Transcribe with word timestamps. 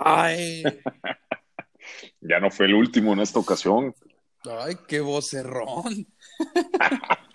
Ay, 0.00 0.62
Ya 2.22 2.38
no 2.40 2.50
fue 2.50 2.66
el 2.66 2.74
último 2.74 3.12
en 3.12 3.20
esta 3.20 3.38
ocasión. 3.38 3.94
ay, 4.60 4.76
qué 4.86 5.00
vocerrón. 5.00 6.06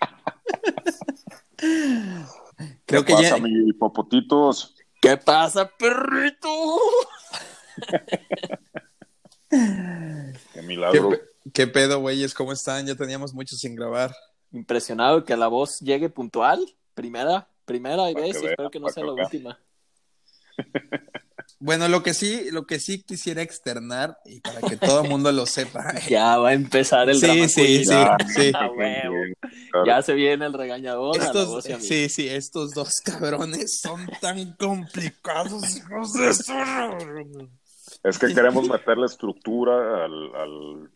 Creo 2.86 2.88
¿Qué 3.04 3.04
que 3.04 3.12
pasa, 3.14 3.36
ya. 3.36 3.42
mi 3.42 3.72
popotitos? 3.72 4.74
¿Qué 5.00 5.16
pasa, 5.16 5.68
perrito? 5.78 6.48
Qué 9.50 9.50
¿Qué, 10.54 10.62
milagro. 10.62 11.10
pe- 11.10 11.20
qué 11.52 11.66
pedo, 11.66 12.00
güeyes? 12.00 12.34
¿Cómo 12.34 12.52
están? 12.52 12.86
Ya 12.86 12.94
teníamos 12.94 13.34
mucho 13.34 13.56
sin 13.56 13.74
grabar. 13.74 14.14
Impresionado 14.52 15.24
que 15.24 15.36
la 15.36 15.48
voz 15.48 15.80
llegue 15.80 16.08
puntual. 16.08 16.64
Primera, 16.94 17.48
primera 17.64 18.04
vez 18.14 18.36
espero 18.36 18.70
que 18.70 18.80
no 18.80 18.88
sea 18.88 19.04
la 19.04 19.12
última. 19.12 19.58
Bueno, 21.58 21.88
lo 21.88 22.02
que 22.02 22.12
sí, 22.14 22.50
lo 22.50 22.66
que 22.66 22.78
sí 22.78 23.02
quisiera 23.02 23.40
externar 23.42 24.18
y 24.26 24.40
para 24.40 24.60
que 24.60 24.76
todo 24.76 25.02
el 25.02 25.08
mundo 25.08 25.32
lo 25.32 25.46
sepa. 25.46 25.94
Ya 26.08 26.36
va 26.38 26.50
a 26.50 26.52
empezar 26.52 27.08
el 27.08 27.16
Sí, 27.18 27.26
drama 27.26 27.48
sí, 27.48 27.84
sí, 27.84 27.84
Ya, 27.84 28.16
sí. 28.26 28.52
Ah, 28.54 28.68
claro. 29.72 29.86
Ya 29.86 30.02
se 30.02 30.14
viene 30.14 30.46
el 30.46 30.52
regañador 30.52 31.22
a 31.24 31.32
la 31.32 31.32
Estos, 31.32 31.48
voz 31.48 31.68
y 31.68 31.72
a 31.72 31.78
mí. 31.78 31.84
sí, 31.84 32.08
sí, 32.08 32.28
estos 32.28 32.72
dos 32.72 33.00
cabrones 33.04 33.80
son 33.80 34.06
tan 34.20 34.52
complicados, 34.56 35.76
hijos 35.76 36.12
de 36.12 36.34
su... 36.34 36.52
Es 38.02 38.18
que 38.18 38.34
queremos 38.34 38.68
meterle 38.68 39.06
estructura 39.06 40.04
al, 40.04 40.34
al, 40.34 40.90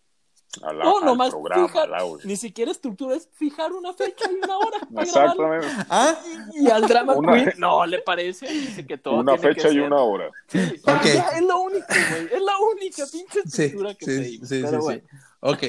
al, 0.62 0.78
No, 0.78 0.98
al 0.98 1.04
nomás 1.04 1.30
programa, 1.30 1.66
fijar, 1.68 1.94
audio. 1.94 2.26
ni 2.26 2.36
siquiera 2.36 2.70
estructura, 2.70 3.16
es 3.16 3.28
fijar 3.34 3.72
una 3.72 3.92
fecha 3.94 4.30
y 4.30 4.34
una 4.42 4.58
hora. 4.58 4.78
Exactamente. 5.02 5.66
Ah, 5.88 6.18
Y 6.54 6.68
al 6.70 6.86
drama 6.88 7.14
Una- 7.14 7.32
queen 7.32 7.52
no 7.58 7.86
le 7.86 8.00
parece, 8.00 8.46
dice 8.48 8.86
que 8.86 8.98
todo 8.98 9.20
Una 9.20 9.36
tiene 9.36 9.48
que 9.48 9.54
fecha 9.60 9.68
y 9.68 9.74
ser- 9.74 9.82
una 9.82 9.98
hora. 10.02 10.30
Sí, 10.48 10.58
Ok. 10.82 11.04
ya, 11.04 11.28
es 11.36 11.42
lo 11.42 11.60
único, 11.60 11.86
güey. 11.88 12.24
Es 12.32 12.42
la 12.42 12.58
única 12.72 13.04
pinche 13.10 13.40
sí, 13.46 13.62
estructura 13.64 13.94
que 13.94 14.04
sí, 14.06 14.10
pedimos. 14.20 14.48
sí, 14.48 14.60
Pero 14.62 14.70
sí, 14.70 14.76
bueno. 14.84 15.02
sí. 15.10 15.16
Ok. 15.40 15.62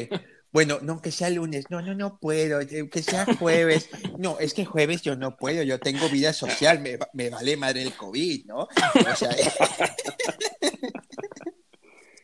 Bueno, 0.53 0.80
no, 0.81 1.02
que 1.02 1.11
sea 1.14 1.30
lunes. 1.30 1.64
No, 1.70 1.81
no, 1.81 1.94
no 1.95 2.17
puedo. 2.20 2.59
eh, 2.59 2.89
Que 2.92 3.02
sea 3.02 3.25
jueves. 3.39 3.89
No, 4.17 4.38
es 4.38 4.53
que 4.53 4.66
jueves 4.66 5.02
yo 5.02 5.16
no 5.16 5.38
puedo. 5.38 5.64
Yo 5.64 5.80
tengo 5.80 6.09
vida 6.09 6.33
social. 6.33 6.80
Me, 6.81 7.00
me 7.14 7.30
vale 7.30 7.55
madre 7.55 7.83
el 7.83 7.94
COVID, 7.95 8.48
¿no? 8.48 8.64
O 8.64 9.16
sea, 9.16 9.30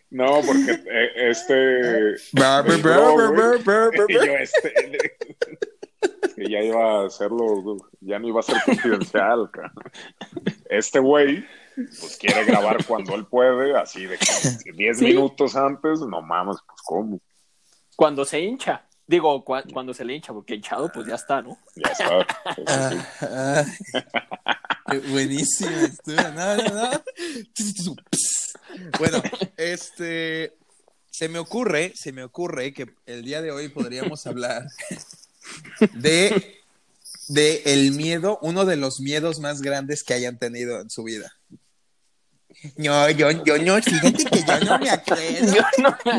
No, 0.09 0.41
porque 0.45 0.72
eh, 0.89 1.30
este. 1.30 2.16
Y 4.08 4.16
este. 4.41 5.17
Que 6.36 6.47
ya 6.52 6.61
iba 6.61 7.02
a 7.02 7.05
hacerlo, 7.08 7.77
ya 8.00 8.19
no 8.19 8.28
iba 8.28 8.39
a 8.39 8.44
ser 8.44 8.58
confidencial. 8.63 9.50
cara. 9.52 9.72
Este 10.69 11.00
güey, 11.00 11.44
pues 11.75 12.17
quiere 12.19 12.45
grabar 12.45 12.85
cuando 12.85 13.16
él 13.16 13.25
puede, 13.25 13.75
así 13.75 14.05
de 14.05 14.17
que 14.19 14.72
10 14.73 14.97
Sí. 15.00 15.05
minutos 15.05 15.55
antes, 15.55 16.00
no 16.02 16.22
mames, 16.22 16.58
pues 16.67 16.81
cómo. 16.85 17.19
Cuando 17.95 18.23
se 18.23 18.39
hincha. 18.39 18.87
Digo, 19.08 19.44
cua- 19.45 19.63
cuando 19.72 19.94
se 19.94 20.03
le 20.03 20.16
hincha, 20.16 20.33
porque 20.33 20.55
hinchado, 20.55 20.91
pues 20.94 21.08
ya 21.08 21.16
está, 21.16 21.41
¿no? 21.41 21.58
Ya 21.75 21.91
está. 21.91 22.27
Ah, 22.67 23.66
ah, 24.86 24.95
buenísimo. 25.09 25.72
No, 26.05 26.31
no, 26.31 26.91
no. 26.91 27.03
Bueno, 29.00 29.22
este 29.55 30.53
se 31.09 31.30
me 31.30 31.39
ocurre, 31.39 31.94
se 31.95 32.11
me 32.11 32.23
ocurre 32.23 32.73
que 32.73 32.85
el 33.05 33.23
día 33.23 33.41
de 33.41 33.52
hoy 33.52 33.69
podríamos 33.69 34.28
hablar 34.28 34.67
de, 35.94 36.59
de 37.30 37.61
el 37.66 37.91
miedo, 37.94 38.38
uno 38.41 38.66
de 38.66 38.75
los 38.75 39.00
miedos 39.00 39.39
más 39.39 39.61
grandes 39.61 40.03
que 40.03 40.13
hayan 40.13 40.38
tenido 40.38 40.80
en 40.81 40.89
su 40.89 41.03
vida. 41.03 41.31
No, 42.77 43.09
yo, 43.11 43.30
yo 43.44 43.58
no, 43.59 43.81
fíjate 43.81 44.25
que 44.25 44.39
yo 44.39 44.59
no 44.66 44.80
me 44.80 44.89
acuerdo. 44.89 45.53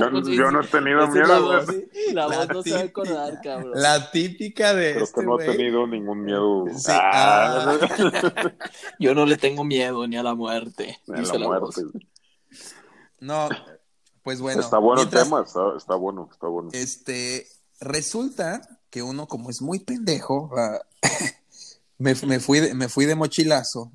no, 0.00 0.22
Yo, 0.22 0.30
yo 0.30 0.50
no 0.52 0.60
he 0.62 0.66
tenido 0.68 1.04
Esa 1.04 1.22
es 1.22 1.28
la 1.28 1.34
miedo, 1.40 1.42
voz, 1.46 1.66
la 2.12 2.28
La 2.28 2.36
voz 2.38 2.48
no 2.48 2.62
se 2.62 2.70
va 2.70 2.76
a 2.78 2.82
típica. 2.82 3.00
acordar, 3.02 3.40
cabrón. 3.42 3.72
La 3.74 4.10
típica 4.12 4.74
de 4.74 4.92
Creo 4.92 5.04
este 5.04 5.20
que 5.20 5.26
no 5.26 5.40
he 5.40 5.44
güey. 5.46 5.56
tenido 5.56 5.86
ningún 5.86 6.24
miedo. 6.24 6.64
Sí, 6.76 6.92
Ah, 6.92 7.76
ah. 7.90 8.52
Yo 9.00 9.14
no 9.14 9.26
le 9.26 9.36
tengo 9.36 9.64
miedo 9.64 10.06
ni 10.06 10.16
a 10.16 10.22
la 10.22 10.34
muerte. 10.34 10.98
en 11.08 11.16
dice 11.16 11.38
la 11.38 11.48
voz. 11.58 11.76
muerte. 11.76 12.06
No, 13.20 13.48
pues 14.22 14.40
bueno. 14.40 14.60
está 14.60 14.78
bueno 14.78 15.02
mientras- 15.02 15.24
el 15.24 15.28
tema, 15.28 15.42
está, 15.44 15.60
está 15.76 15.94
bueno, 15.96 16.28
está 16.32 16.46
bueno. 16.46 16.68
Este, 16.72 17.46
resulta 17.80 18.62
que 18.90 19.02
uno, 19.02 19.26
como 19.26 19.50
es 19.50 19.60
muy 19.60 19.80
pendejo, 19.80 20.50
ah, 20.56 20.78
me, 21.98 22.14
me 22.26 22.38
fui 22.40 22.60
de, 22.60 22.74
me 22.74 22.88
fui 22.88 23.06
de 23.06 23.16
mochilazo 23.16 23.90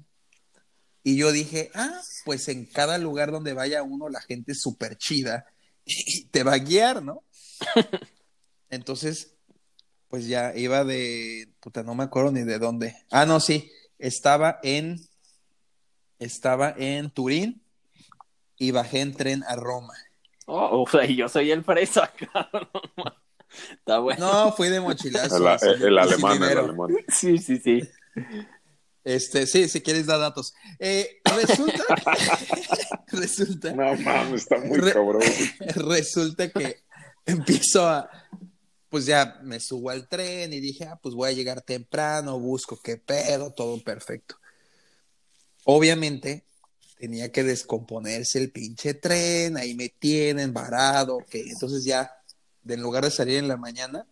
y 1.04 1.18
yo 1.18 1.32
dije, 1.32 1.70
ah, 1.76 2.02
pues 2.26 2.48
en 2.48 2.66
cada 2.66 2.98
lugar 2.98 3.32
donde 3.32 3.54
vaya 3.54 3.84
uno, 3.84 4.10
la 4.10 4.22
gente 4.22 4.54
es 4.54 4.62
súper 4.62 4.98
chida 4.98 5.46
y 5.86 6.26
te 6.26 6.44
va 6.44 6.54
a 6.54 6.60
guiar, 6.60 7.04
¿no? 7.04 7.24
Entonces, 8.70 9.36
pues 10.08 10.28
ya 10.28 10.56
iba 10.56 10.84
de, 10.84 11.50
puta, 11.60 11.84
no 11.84 11.96
me 11.96 12.04
acuerdo 12.04 12.32
ni 12.32 12.44
de 12.44 12.60
dónde. 12.60 12.96
Ah, 13.12 13.26
no, 13.26 13.40
sí, 13.40 13.72
estaba 14.00 14.60
en, 14.64 15.00
estaba 16.20 16.74
en 16.78 17.10
Turín 17.10 17.62
y 18.58 18.72
bajé 18.72 19.02
en 19.02 19.14
tren 19.14 19.44
a 19.48 19.56
Roma. 19.56 19.94
Oh, 20.46 20.84
o 20.84 20.90
sea, 20.90 21.06
y 21.06 21.16
yo 21.16 21.30
soy 21.30 21.52
el 21.52 21.64
fresa, 21.64 22.12
cabrón. 22.12 22.70
Está 23.72 24.00
bueno. 24.00 24.26
No, 24.26 24.52
fui 24.54 24.70
de 24.70 24.80
mochilazo. 24.80 25.38
El, 25.38 25.98
alemán, 25.98 26.42
el 26.44 26.58
alemán. 26.58 26.90
Sí, 27.08 27.38
sí, 27.38 27.58
sí. 27.58 27.82
Este, 29.04 29.46
sí, 29.48 29.68
si 29.68 29.82
quieres 29.82 30.06
dar 30.06 30.20
datos. 30.20 30.54
Eh, 30.80 31.22
resulta, 31.36 31.84
resulta, 33.08 33.74
No 33.74 33.96
mames, 33.98 34.44
está 34.44 34.60
muy 34.60 34.80
Re- 34.80 34.94
cabrón. 34.94 35.22
resulta 35.76 36.50
que 36.50 36.78
empiezo 37.26 37.88
a, 37.88 38.10
pues 38.90 39.06
ya 39.06 39.40
me 39.44 39.60
subo 39.60 39.90
al 39.90 40.08
tren 40.08 40.54
y 40.54 40.60
dije, 40.60 40.86
ah, 40.86 41.00
pues 41.02 41.16
voy 41.16 41.30
a 41.30 41.34
llegar 41.34 41.62
temprano, 41.62 42.40
busco 42.40 42.80
qué 42.82 42.98
pedo, 42.98 43.52
todo 43.52 43.82
perfecto. 43.84 44.36
Obviamente 45.66 46.44
tenía 46.98 47.32
que 47.32 47.44
descomponerse 47.44 48.40
el 48.40 48.52
pinche 48.52 48.94
tren, 48.94 49.58
ahí 49.58 49.74
me 49.76 49.90
tienen 49.90 50.54
varado, 50.54 51.20
que 51.30 51.42
entonces 51.42 51.84
ya, 51.84 52.12
de 52.62 52.76
en 52.76 52.82
lugar 52.82 53.04
de 53.04 53.12
salir 53.12 53.38
en 53.40 53.48
la 53.50 53.58
mañana, 53.58 54.06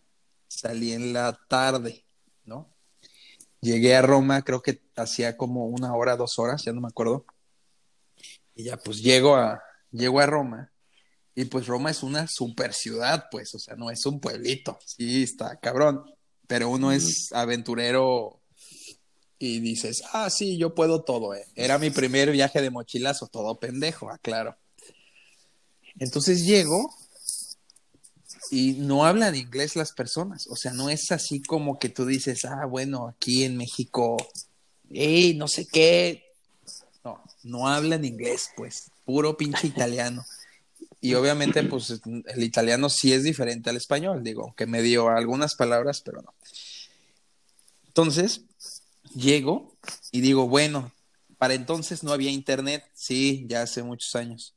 salí 0.48 0.92
en 0.92 1.14
la 1.14 1.38
tarde. 1.48 2.04
Llegué 3.62 3.96
a 3.96 4.02
Roma, 4.02 4.42
creo 4.42 4.62
que 4.62 4.82
hacía 4.96 5.38
como 5.38 5.68
una 5.68 5.94
hora, 5.94 6.18
dos 6.18 6.40
horas, 6.40 6.64
ya 6.66 6.74
no 6.74 6.82
me 6.82 6.88
acuerdo. 6.88 7.26
Y 8.56 8.64
ya 8.66 8.78
pues 8.78 9.02
llego 9.02 9.36
a, 9.36 9.62
llego 9.92 10.20
a 10.20 10.26
Roma. 10.26 10.72
Y 11.36 11.46
pues 11.46 11.68
Roma 11.68 11.92
es 11.92 12.04
una 12.04 12.28
super 12.28 12.74
ciudad, 12.74 13.26
pues, 13.32 13.54
o 13.56 13.60
sea, 13.60 13.76
no 13.76 13.90
es 13.90 14.06
un 14.06 14.20
pueblito. 14.20 14.78
Sí, 14.86 15.24
está 15.24 15.60
cabrón. 15.60 16.04
Pero 16.48 16.70
uno 16.70 16.92
es 16.92 17.30
aventurero 17.32 18.42
y 19.40 19.60
dices, 19.60 20.04
ah, 20.12 20.30
sí, 20.30 20.58
yo 20.58 20.76
puedo 20.76 21.04
todo, 21.04 21.34
eh. 21.34 21.46
Era 21.56 21.78
mi 21.78 21.90
primer 21.90 22.32
viaje 22.32 22.62
de 22.62 22.70
mochilazo, 22.70 23.28
todo 23.28 23.60
pendejo, 23.60 24.10
aclaro. 24.10 24.58
Entonces 26.00 26.46
llego 26.46 26.94
y 28.52 28.74
no 28.74 29.06
hablan 29.06 29.36
inglés 29.36 29.78
las 29.78 29.94
personas. 29.94 30.46
O 30.48 30.58
sea, 30.58 30.74
no 30.74 30.90
es 30.90 31.12
así 31.12 31.42
como 31.42 31.80
que 31.80 31.88
tú 31.88 32.06
dices, 32.06 32.44
ah, 32.44 32.66
bueno, 32.66 33.08
aquí 33.08 33.46
en 33.46 33.56
México, 33.56 34.18
hey, 34.90 35.34
no 35.38 35.48
sé 35.48 35.66
qué. 35.66 36.26
No, 37.04 37.24
no 37.44 37.68
hablan 37.70 38.04
inglés, 38.04 38.50
pues, 38.58 38.92
puro 39.06 39.38
pinche 39.38 39.68
italiano. 39.68 40.26
Y 41.00 41.14
obviamente, 41.14 41.64
pues, 41.64 42.02
el 42.04 42.44
italiano 42.44 42.90
sí 42.90 43.14
es 43.14 43.24
diferente 43.24 43.70
al 43.70 43.78
español, 43.78 44.22
digo, 44.22 44.44
aunque 44.44 44.68
me 44.68 44.82
dio 44.82 45.10
algunas 45.10 45.56
palabras, 45.56 46.02
pero 46.02 46.22
no. 46.22 46.34
Entonces, 47.88 48.42
llego 49.16 49.74
y 50.12 50.20
digo, 50.20 50.48
bueno, 50.48 50.92
para 51.38 51.54
entonces 51.54 52.04
no 52.04 52.12
había 52.12 52.32
internet, 52.32 52.84
sí, 52.94 53.46
ya 53.48 53.62
hace 53.62 53.82
muchos 53.82 54.14
años. 54.16 54.54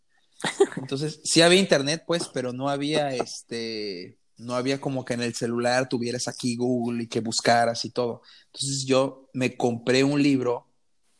Entonces, 0.76 1.20
sí 1.24 1.42
había 1.42 1.60
internet, 1.60 2.04
pues, 2.06 2.28
pero 2.32 2.52
no 2.52 2.68
había 2.68 3.10
este, 3.14 4.18
no 4.36 4.54
había 4.54 4.80
como 4.80 5.04
que 5.04 5.14
en 5.14 5.22
el 5.22 5.34
celular 5.34 5.88
tuvieras 5.88 6.28
aquí 6.28 6.56
Google 6.56 7.04
y 7.04 7.06
que 7.06 7.20
buscaras 7.20 7.84
y 7.84 7.90
todo. 7.90 8.22
Entonces 8.46 8.84
yo 8.84 9.28
me 9.32 9.56
compré 9.56 10.04
un 10.04 10.22
libro 10.22 10.66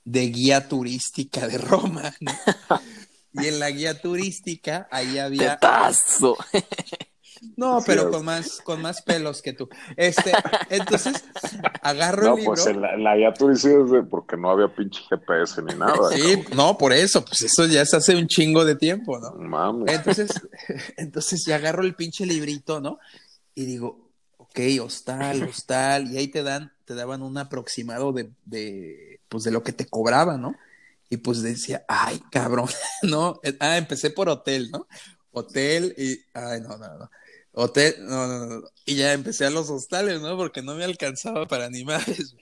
de 0.05 0.27
guía 0.29 0.69
turística 0.69 1.47
de 1.47 1.59
Roma, 1.59 2.15
¿no? 2.21 2.33
Y 3.37 3.49
en 3.49 3.59
la 3.59 3.69
guía 3.69 4.01
turística 4.01 4.87
ahí 4.93 5.19
había 5.19 5.57
Tetazo. 5.57 6.37
No, 7.57 7.83
pero 7.87 8.11
con 8.11 8.25
más 8.25 8.61
con 8.63 8.83
más 8.83 9.03
pelos 9.03 9.43
que 9.43 9.53
tú. 9.53 9.69
Este, 9.97 10.33
entonces 10.71 11.25
agarro 11.83 12.23
No, 12.23 12.31
el 12.33 12.41
libro. 12.41 12.55
pues 12.55 12.67
en 12.67 12.81
la, 12.81 13.17
guía 13.17 13.33
turística 13.33 13.83
es 13.85 13.91
de 13.91 14.03
porque 14.03 14.37
no 14.37 14.51
había 14.51 14.69
pinche 14.69 15.01
GPS 15.09 15.63
ni 15.63 15.75
nada. 15.75 16.11
Sí, 16.13 16.45
no, 16.55 16.77
por 16.79 16.93
eso, 16.93 17.25
pues 17.25 17.43
eso 17.43 17.67
ya 17.67 17.85
se 17.85 17.97
hace 17.97 18.17
un 18.17 18.27
chingo 18.27 18.65
de 18.65 18.77
tiempo, 18.77 19.19
¿no? 19.19 19.33
Mames. 19.33 19.93
Entonces, 19.95 20.31
entonces 20.97 21.45
ya 21.47 21.57
agarro 21.57 21.83
el 21.83 21.95
pinche 21.95 22.27
librito, 22.27 22.81
¿no? 22.81 22.99
Y 23.55 23.65
digo, 23.67 24.11
ok, 24.37 24.61
hostal, 24.83 25.43
hostal, 25.45 26.11
y 26.11 26.19
ahí 26.19 26.29
te 26.29 26.43
dan, 26.43 26.73
te 26.85 26.95
daban 26.95 27.23
un 27.23 27.39
aproximado 27.39 28.13
de, 28.13 28.31
de, 28.45 29.21
pues 29.29 29.45
de 29.45 29.51
lo 29.51 29.63
que 29.63 29.73
te 29.73 29.87
cobraba, 29.87 30.37
¿no? 30.37 30.55
Y 31.11 31.19
pues 31.19 31.43
decía, 31.43 31.85
ay, 31.89 32.21
cabrón, 32.31 32.69
¿no? 33.03 33.41
Ah, 33.61 33.77
empecé 33.79 34.11
por 34.11 34.29
hotel, 34.29 34.71
¿no? 34.71 34.87
Hotel 35.33 35.95
y, 35.99 36.21
ay, 36.33 36.61
no, 36.61 36.77
no, 36.77 36.99
no. 36.99 37.11
Hotel, 37.55 37.97
no, 38.01 38.27
no, 38.27 38.47
no. 38.47 38.63
Y 38.85 38.97
ya 38.97 39.13
empecé 39.13 39.47
a 39.47 39.51
los 39.51 39.71
hostales, 39.71 40.21
¿no? 40.21 40.37
Porque 40.37 40.63
no 40.63 40.75
me 40.75 40.85
alcanzaba 40.85 41.47
para 41.47 41.67
animales. 41.67 42.35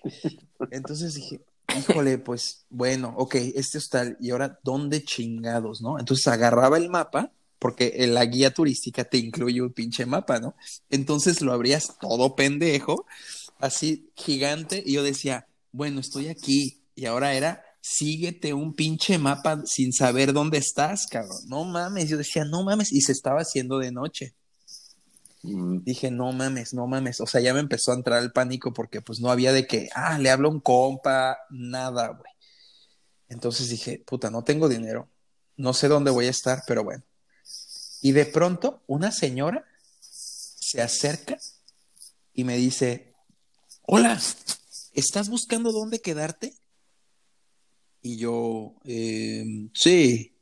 Entonces 0.71 1.15
dije, 1.15 1.41
híjole, 1.79 2.19
pues 2.19 2.65
bueno, 2.71 3.15
ok, 3.17 3.35
este 3.55 3.79
hostal, 3.79 4.17
y 4.21 4.31
ahora, 4.31 4.59
¿dónde 4.63 5.05
chingados, 5.05 5.83
no? 5.83 5.99
Entonces 5.99 6.27
agarraba 6.29 6.79
el 6.79 6.89
mapa, 6.89 7.33
porque 7.59 7.93
en 7.97 8.15
la 8.15 8.25
guía 8.25 8.53
turística 8.53 9.05
te 9.05 9.19
incluye 9.19 9.63
un 9.63 9.73
pinche 9.73 10.07
mapa, 10.07 10.41
¿no? 10.41 10.57
Entonces 10.91 11.43
lo 11.43 11.53
abrías 11.53 11.97
todo 12.01 12.35
pendejo, 12.35 13.07
así 13.59 14.11
gigante, 14.17 14.83
y 14.85 14.95
yo 14.95 15.03
decía, 15.03 15.47
bueno, 15.71 16.01
estoy 16.01 16.29
aquí, 16.29 16.83
y 16.95 17.07
ahora 17.07 17.35
era, 17.35 17.65
síguete 17.81 18.55
un 18.55 18.75
pinche 18.75 19.19
mapa 19.19 19.63
sin 19.65 19.93
saber 19.93 20.33
dónde 20.33 20.59
estás, 20.59 21.07
cabrón. 21.07 21.39
No 21.47 21.65
mames, 21.65 22.09
yo 22.09 22.17
decía, 22.17 22.45
no 22.45 22.65
mames, 22.65 22.93
y 22.93 23.03
se 23.03 23.13
estaba 23.13 23.41
haciendo 23.41 23.79
de 23.79 23.93
noche. 23.93 24.35
Mm, 25.43 25.79
Dije, 25.85 26.11
no 26.11 26.33
mames, 26.33 26.73
no 26.75 26.87
mames. 26.87 27.21
O 27.21 27.27
sea, 27.27 27.41
ya 27.41 27.55
me 27.55 27.61
empezó 27.61 27.93
a 27.93 27.97
entrar 27.97 28.23
el 28.23 28.33
pánico 28.33 28.73
porque 28.73 29.01
pues 29.01 29.21
no 29.21 29.31
había 29.31 29.53
de 29.53 29.67
que, 29.67 29.89
ah, 29.95 30.19
le 30.19 30.31
hablo 30.31 30.49
a 30.49 30.53
un 30.53 30.61
compa, 30.61 31.39
nada, 31.51 32.09
güey. 32.09 32.31
Entonces 33.29 33.69
dije, 33.71 34.03
puta, 34.07 34.31
no 34.31 34.45
tengo 34.45 34.69
dinero, 34.69 35.09
no 35.57 35.73
sé 35.73 35.89
dónde 35.89 36.11
voy 36.11 36.27
a 36.27 36.31
estar, 36.31 36.63
pero 36.67 36.85
bueno. 36.85 37.03
Y 38.03 38.13
de 38.13 38.27
pronto 38.27 38.83
una 38.87 39.11
señora 39.13 39.65
se 40.01 40.83
acerca 40.83 41.39
y 42.35 42.45
me 42.45 42.57
dice, 42.57 43.15
hola, 43.83 44.21
¿estás 44.93 45.29
buscando 45.29 45.73
dónde 45.73 46.01
quedarte? 46.01 46.55
Y 48.03 48.17
yo, 48.19 48.75
"Em, 48.85 49.71
sí, 49.75 50.35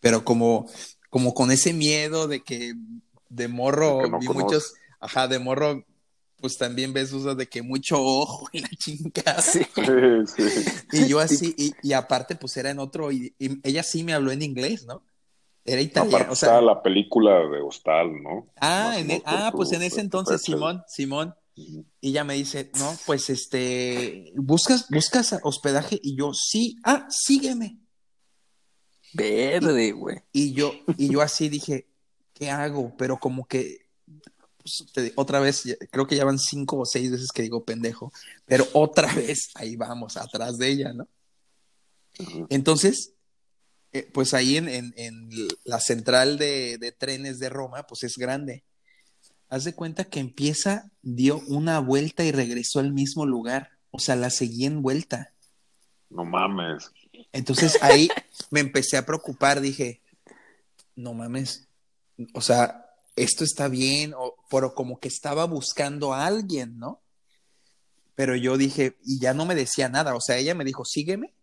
pero 0.00 0.24
como, 0.24 0.66
como 1.10 1.34
con 1.34 1.50
ese 1.50 1.72
miedo 1.72 2.28
de 2.28 2.42
que 2.42 2.74
de 3.34 3.48
morro 3.48 4.06
no 4.08 4.18
vi 4.18 4.28
muchos, 4.28 4.74
ajá, 5.00 5.28
de 5.28 5.38
morro, 5.38 5.84
pues 6.36 6.56
también 6.58 6.92
ves 6.92 7.12
usos 7.12 7.36
de 7.36 7.48
que 7.48 7.62
mucho 7.62 8.00
ojo 8.00 8.48
y 8.52 8.60
la 8.60 8.68
chingada. 8.68 9.42
Sí. 9.42 9.66
Sí. 10.26 10.64
Y 10.92 11.08
yo 11.08 11.20
así, 11.20 11.54
y, 11.58 11.72
y 11.82 11.92
aparte, 11.92 12.34
pues 12.36 12.56
era 12.56 12.70
en 12.70 12.78
otro, 12.78 13.12
y, 13.12 13.34
y 13.38 13.58
ella 13.62 13.82
sí 13.82 14.04
me 14.04 14.14
habló 14.14 14.30
en 14.32 14.42
inglés, 14.42 14.86
¿no? 14.86 15.02
Era 15.64 15.80
italiana, 15.80 16.16
Aparte 16.16 16.32
o 16.32 16.36
sea, 16.36 16.48
está 16.50 16.60
la 16.60 16.82
película 16.82 17.38
de 17.48 17.60
Hostal, 17.60 18.22
¿no? 18.22 18.46
ah, 18.60 18.94
en 18.98 19.10
e- 19.10 19.22
ah, 19.24 19.52
pues 19.54 19.72
en 19.72 19.82
ese 19.82 20.00
entonces, 20.00 20.40
fecha. 20.42 20.56
Simón, 20.56 20.82
Simón, 20.88 21.34
y 21.54 21.84
ella 22.02 22.24
me 22.24 22.34
dice, 22.34 22.70
no, 22.78 22.94
pues 23.06 23.30
este, 23.30 24.32
buscas, 24.36 24.88
buscas 24.90 25.38
hospedaje, 25.42 25.98
y 26.02 26.16
yo, 26.16 26.32
sí, 26.34 26.76
ah, 26.84 27.06
sígueme. 27.08 27.78
Verde, 29.14 29.92
güey. 29.92 30.18
Y 30.32 30.52
yo, 30.52 30.72
y 30.98 31.08
yo 31.08 31.22
así 31.22 31.48
dije, 31.48 31.86
¿qué 32.34 32.50
hago? 32.50 32.94
Pero 32.98 33.18
como 33.18 33.46
que, 33.46 33.86
pues, 34.58 34.84
te- 34.92 35.12
otra 35.16 35.40
vez, 35.40 35.62
creo 35.90 36.06
que 36.06 36.16
ya 36.16 36.24
van 36.24 36.38
cinco 36.38 36.78
o 36.78 36.84
seis 36.86 37.10
veces 37.10 37.30
que 37.32 37.42
digo 37.42 37.64
pendejo, 37.64 38.12
pero 38.44 38.66
otra 38.74 39.08
vez 39.14 39.50
ahí 39.54 39.76
vamos, 39.76 40.16
atrás 40.16 40.58
de 40.58 40.68
ella, 40.68 40.92
¿no? 40.92 41.08
Entonces, 42.48 43.12
eh, 43.92 44.08
pues 44.12 44.34
ahí 44.34 44.56
en, 44.56 44.68
en- 44.68 44.94
en 44.96 45.28
la 45.64 45.80
central 45.80 46.38
de, 46.38 46.78
de 46.78 46.92
trenes 46.92 47.38
de 47.38 47.48
Roma, 47.48 47.86
pues 47.86 48.04
es 48.04 48.16
grande. 48.16 48.64
Haz 49.48 49.64
de 49.64 49.74
cuenta 49.74 50.04
que 50.04 50.20
empieza, 50.20 50.90
dio 51.02 51.40
una 51.48 51.78
vuelta 51.78 52.24
y 52.24 52.32
regresó 52.32 52.80
al 52.80 52.92
mismo 52.92 53.26
lugar. 53.26 53.70
O 53.90 53.98
sea, 53.98 54.16
la 54.16 54.30
seguí 54.30 54.64
en 54.64 54.82
vuelta. 54.82 55.32
No 56.10 56.24
mames. 56.24 56.90
Entonces 57.32 57.78
ahí 57.82 58.08
me 58.50 58.60
empecé 58.60 58.96
a 58.96 59.06
preocupar, 59.06 59.60
dije, 59.60 60.00
no 60.96 61.14
mames, 61.14 61.63
o 62.32 62.40
sea, 62.40 62.86
esto 63.16 63.44
está 63.44 63.68
bien, 63.68 64.14
o, 64.16 64.34
pero 64.50 64.74
como 64.74 64.98
que 64.98 65.08
estaba 65.08 65.44
buscando 65.44 66.12
a 66.12 66.26
alguien, 66.26 66.78
¿no? 66.78 67.00
Pero 68.14 68.36
yo 68.36 68.56
dije, 68.56 68.96
y 69.04 69.18
ya 69.18 69.34
no 69.34 69.44
me 69.44 69.54
decía 69.54 69.88
nada, 69.88 70.14
o 70.14 70.20
sea, 70.20 70.36
ella 70.36 70.54
me 70.54 70.64
dijo, 70.64 70.84
sígueme, 70.84 71.34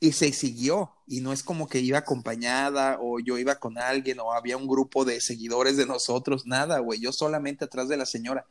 y 0.00 0.12
se 0.12 0.32
siguió, 0.32 0.92
y 1.06 1.20
no 1.20 1.32
es 1.32 1.42
como 1.42 1.68
que 1.68 1.80
iba 1.80 1.98
acompañada, 1.98 2.98
o 3.00 3.20
yo 3.20 3.38
iba 3.38 3.56
con 3.56 3.78
alguien, 3.78 4.18
o 4.20 4.32
había 4.32 4.56
un 4.56 4.66
grupo 4.66 5.04
de 5.04 5.20
seguidores 5.20 5.76
de 5.76 5.86
nosotros, 5.86 6.46
nada, 6.46 6.78
güey, 6.80 7.00
yo 7.00 7.12
solamente 7.12 7.64
atrás 7.64 7.88
de 7.88 7.96
la 7.96 8.06
señora. 8.06 8.46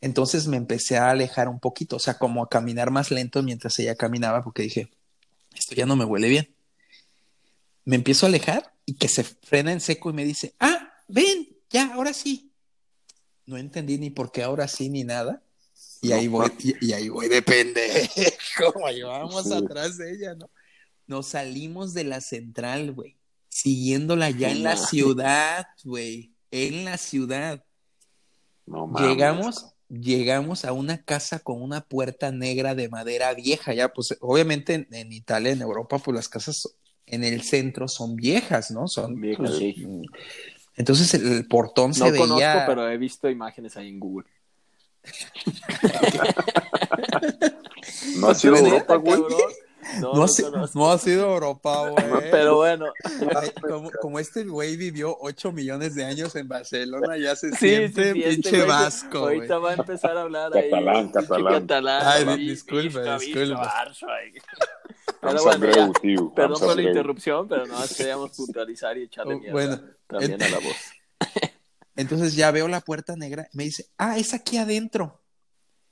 Entonces 0.00 0.46
me 0.46 0.56
empecé 0.56 0.98
a 0.98 1.10
alejar 1.10 1.48
un 1.48 1.60
poquito, 1.60 1.96
o 1.96 2.00
sea, 2.00 2.18
como 2.18 2.42
a 2.42 2.48
caminar 2.48 2.90
más 2.90 3.10
lento 3.10 3.42
mientras 3.42 3.78
ella 3.78 3.94
caminaba, 3.94 4.42
porque 4.42 4.62
dije, 4.62 4.90
esto 5.54 5.74
ya 5.74 5.86
no 5.86 5.96
me 5.96 6.04
huele 6.04 6.28
bien. 6.28 6.54
Me 7.84 7.96
empiezo 7.96 8.26
a 8.26 8.28
alejar 8.28 8.75
y 8.86 8.94
que 8.94 9.08
se 9.08 9.24
frena 9.24 9.72
en 9.72 9.80
seco 9.80 10.10
y 10.10 10.12
me 10.14 10.24
dice, 10.24 10.54
ah, 10.60 10.92
ven, 11.08 11.48
ya, 11.68 11.92
ahora 11.94 12.14
sí. 12.14 12.52
No 13.44 13.56
entendí 13.58 13.98
ni 13.98 14.10
por 14.10 14.32
qué 14.32 14.42
ahora 14.42 14.66
sí 14.68 14.88
ni 14.88 15.04
nada. 15.04 15.42
Y 16.00 16.12
ahí 16.12 16.28
voy, 16.28 16.50
y, 16.60 16.86
y 16.86 16.92
ahí 16.92 17.08
voy 17.08 17.28
de 17.28 17.42
pendejo, 17.42 18.86
ahí 18.86 19.02
vamos 19.02 19.44
Sí. 19.46 19.52
atrás 19.54 19.98
de 19.98 20.12
ella, 20.12 20.34
¿no? 20.34 20.48
Nos 21.06 21.28
salimos 21.28 21.94
de 21.94 22.04
la 22.04 22.20
central, 22.20 22.92
güey, 22.92 23.16
siguiéndola 23.48 24.30
ya 24.30 24.50
en 24.50 24.62
la 24.62 24.76
ciudad, 24.76 25.66
güey, 25.84 26.32
en 26.50 26.84
la 26.84 26.98
ciudad. 26.98 27.64
No 28.66 28.86
mames. 28.88 29.08
Llegamos, 29.08 29.66
llegamos 29.88 30.64
a 30.64 30.72
una 30.72 31.02
casa 31.04 31.38
con 31.38 31.62
una 31.62 31.80
puerta 31.82 32.32
negra 32.32 32.74
de 32.74 32.88
madera 32.88 33.32
vieja. 33.34 33.72
Ya, 33.74 33.92
pues, 33.92 34.16
obviamente 34.20 34.74
en, 34.74 34.88
en 34.90 35.12
Italia, 35.12 35.52
en 35.52 35.62
Europa, 35.62 35.98
pues 35.98 36.14
las 36.14 36.28
casas 36.28 36.68
en 37.06 37.24
el 37.24 37.42
centro 37.42 37.88
son 37.88 38.16
viejas, 38.16 38.70
¿no? 38.70 38.88
Son 38.88 39.18
Viejas, 39.20 39.46
pues, 39.48 39.58
sí. 39.58 39.74
mm. 39.86 40.02
Entonces 40.76 41.14
el, 41.14 41.46
portón 41.48 41.94
se 41.94 42.00
No 42.00 42.06
veía. 42.10 42.18
conozco, 42.20 42.60
pero 42.66 42.88
he 42.90 42.98
visto 42.98 43.30
imágenes 43.30 43.76
ahí 43.76 43.88
en 43.88 44.00
Google. 44.00 44.26
No 48.18 48.28
ha 48.30 48.34
sido 48.34 48.56
Europa, 48.56 48.96
güey. 48.96 49.20
No, 49.20 49.28
No, 50.00 50.14
no 50.14 50.22
ha 50.24 50.28
si- 50.28 50.42
conozco. 50.42 50.78
no 50.78 50.90
ha 50.90 50.98
sido 50.98 51.32
Europa, 51.32 51.88
güey. 51.90 51.96
Pero 52.32 52.56
bueno, 52.56 52.86
como, 53.62 53.90
como 54.00 54.18
este 54.18 54.42
güey 54.44 54.76
vivió 54.76 55.16
8 55.20 55.52
millones 55.52 55.94
de 55.94 56.04
años 56.04 56.34
en 56.34 56.48
Barcelona, 56.48 57.16
ya 57.16 57.36
se 57.36 57.50
sí, 57.52 57.56
siente 57.68 58.12
sí, 58.12 58.14
sí, 58.14 58.22
este 58.24 58.50
pinche 58.50 58.64
vasco, 58.64 59.20
güey. 59.20 59.36
Ahorita 59.36 59.58
va 59.58 59.70
a 59.70 59.74
empezar 59.74 60.16
a 60.16 60.22
hablar 60.22 60.56
ahí. 60.56 60.70
Catalán, 60.70 61.12
pinche 61.12 61.20
catalán. 61.28 61.60
catalán. 61.60 62.02
Ay, 62.04 62.24
vi- 62.36 62.48
di- 62.48 62.56
Pero 65.30 65.42
bueno, 65.42 65.52
Sandreu, 65.52 65.92
ya. 65.92 66.00
tío. 66.00 66.34
Perdón 66.34 66.60
por 66.60 66.76
la 66.76 66.82
interrupción, 66.82 67.48
pero 67.48 67.66
no 67.66 67.76
queríamos 67.96 68.36
puntualizar 68.36 68.96
y 68.98 69.02
echarle 69.04 69.34
Oh, 69.34 69.38
mierda 69.38 69.52
bueno, 69.52 69.80
también 70.06 70.42
a 70.42 70.48
la 70.48 70.58
voz. 70.58 70.76
Entonces 71.96 72.34
ya 72.36 72.50
veo 72.50 72.68
la 72.68 72.80
puerta 72.82 73.16
negra, 73.16 73.48
me 73.52 73.64
dice, 73.64 73.86
ah, 73.98 74.18
es 74.18 74.34
aquí 74.34 74.58
adentro. 74.58 75.22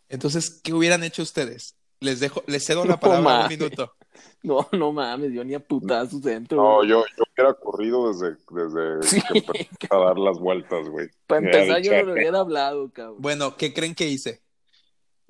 Entonces, 0.09 0.61
¿qué 0.63 0.73
hubieran 0.75 1.03
hecho 1.03 1.23
ustedes? 1.23 1.77
Les 2.01 2.21
dejo, 2.21 2.43
les 2.47 2.65
cedo 2.65 2.85
la 2.85 2.95
No 2.95 3.01
palabra 3.01 3.43
un 3.45 3.49
minuto. 3.49 3.95
No, 4.43 4.69
no 4.73 4.93
mames, 4.93 5.33
yo 5.33 5.43
ni 5.43 5.55
a 5.55 5.61
putazos 5.61 6.21
dentro. 6.21 6.57
No, 6.59 6.77
güey. 6.77 6.89
yo, 6.91 7.05
yo 7.17 7.25
hubiera 7.35 7.55
corrido 7.55 8.13
desde, 8.13 8.37
desde 8.51 9.03
Sí. 9.09 9.23
que 9.23 9.39
empecé 9.39 9.69
a 9.91 9.97
dar 9.97 10.19
las 10.19 10.39
vueltas, 10.39 10.89
güey. 10.89 11.09
Para 11.27 11.41
empezar, 11.47 11.81
yo 11.83 11.93
no 11.93 12.03
le 12.05 12.13
hubiera 12.13 12.41
hablado, 12.41 12.91
cabrón. 12.93 13.17
Bueno, 13.21 13.57
¿qué 13.57 13.73
creen 13.73 13.95
que 13.95 14.07
hice? 14.07 14.43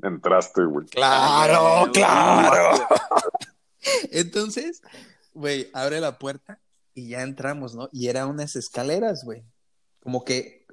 Entraste, 0.02 0.64
güey. 0.64 0.86
Claro, 0.88 1.90
claro. 1.92 2.86
Entonces, 4.10 4.82
güey, 5.34 5.68
abre 5.72 6.00
la 6.00 6.18
puerta 6.18 6.60
y 6.94 7.08
ya 7.08 7.22
entramos, 7.22 7.74
¿no? 7.74 7.88
Y 7.92 8.08
eran 8.08 8.28
unas 8.28 8.56
escaleras, 8.56 9.24
güey. 9.24 9.42
Como 10.00 10.24
que, 10.24 10.66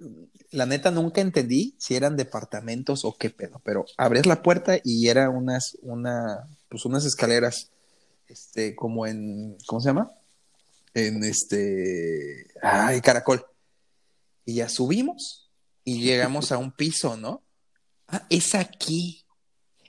la 0.51 0.65
neta, 0.65 0.91
nunca 0.91 1.21
entendí 1.21 1.75
si 1.79 1.95
eran 1.95 2.17
departamentos 2.17 3.05
o 3.05 3.15
qué 3.17 3.29
pedo, 3.29 3.61
pero 3.63 3.85
abres 3.97 4.25
la 4.25 4.41
puerta 4.41 4.77
y 4.83 5.07
era 5.07 5.29
unas, 5.29 5.77
una, 5.81 6.49
pues 6.69 6.85
unas 6.85 7.05
escaleras, 7.05 7.71
este, 8.27 8.75
como 8.75 9.07
en, 9.07 9.57
¿cómo 9.65 9.79
se 9.79 9.89
llama? 9.89 10.11
En 10.93 11.23
este, 11.23 12.47
ay, 12.61 12.99
caracol. 13.01 13.45
Y 14.45 14.55
ya 14.55 14.67
subimos 14.67 15.49
y 15.83 16.01
llegamos 16.01 16.51
a 16.51 16.57
un 16.57 16.71
piso, 16.71 17.15
¿no? 17.15 17.41
Ah, 18.07 18.25
es 18.29 18.55
aquí. 18.55 19.20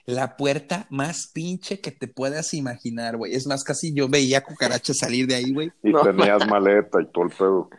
La 0.05 0.37
puerta 0.37 0.87
más 0.91 1.29
pinche 1.33 1.81
que 1.81 1.93
te 1.93 2.09
puedas 2.09 2.55
imaginar, 2.55 3.17
güey. 3.17 3.35
Es 3.35 3.47
más, 3.47 3.63
casi 3.63 3.95
yo 3.95 4.09
veía 4.09 4.43
cucarachas 4.43 4.99
salir 4.99 5.27
de 5.29 5.37
ahí, 5.37 5.53
güey. 5.53 5.71
Y 5.83 5.91
No, 5.91 6.03
tenías 6.03 6.47
maleta 6.49 7.01
y 7.01 7.07
todo 7.13 7.25
el 7.25 7.31
pedo. 7.31 7.71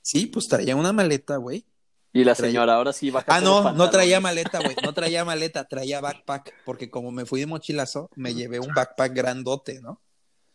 Sí, 0.00 0.26
pues 0.26 0.46
traía 0.46 0.76
una 0.76 0.92
maleta, 0.92 1.36
güey. 1.36 1.66
Y 2.12 2.22
la 2.22 2.34
Traía- 2.36 2.52
señora 2.52 2.74
ahora 2.76 2.92
sí 2.92 3.10
baja 3.10 3.26
Ah, 3.28 3.40
no, 3.40 3.72
no 3.72 3.90
traía 3.90 4.20
maleta, 4.20 4.60
güey. 4.60 4.76
No 4.84 4.94
traía 4.94 5.24
maleta, 5.24 5.64
traía 5.66 6.00
backpack. 6.00 6.54
Porque 6.64 6.88
como 6.88 7.10
me 7.10 7.26
fui 7.26 7.40
de 7.40 7.46
mochilazo, 7.46 8.08
me 8.14 8.34
llevé 8.34 8.60
un 8.60 8.72
backpack 8.72 9.12
grandote, 9.12 9.80
¿no? 9.80 10.00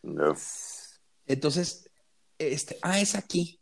Ya. 0.03 0.33
Entonces, 1.25 1.89
este, 2.37 2.77
ah, 2.81 3.01
es 3.01 3.15
aquí. 3.15 3.59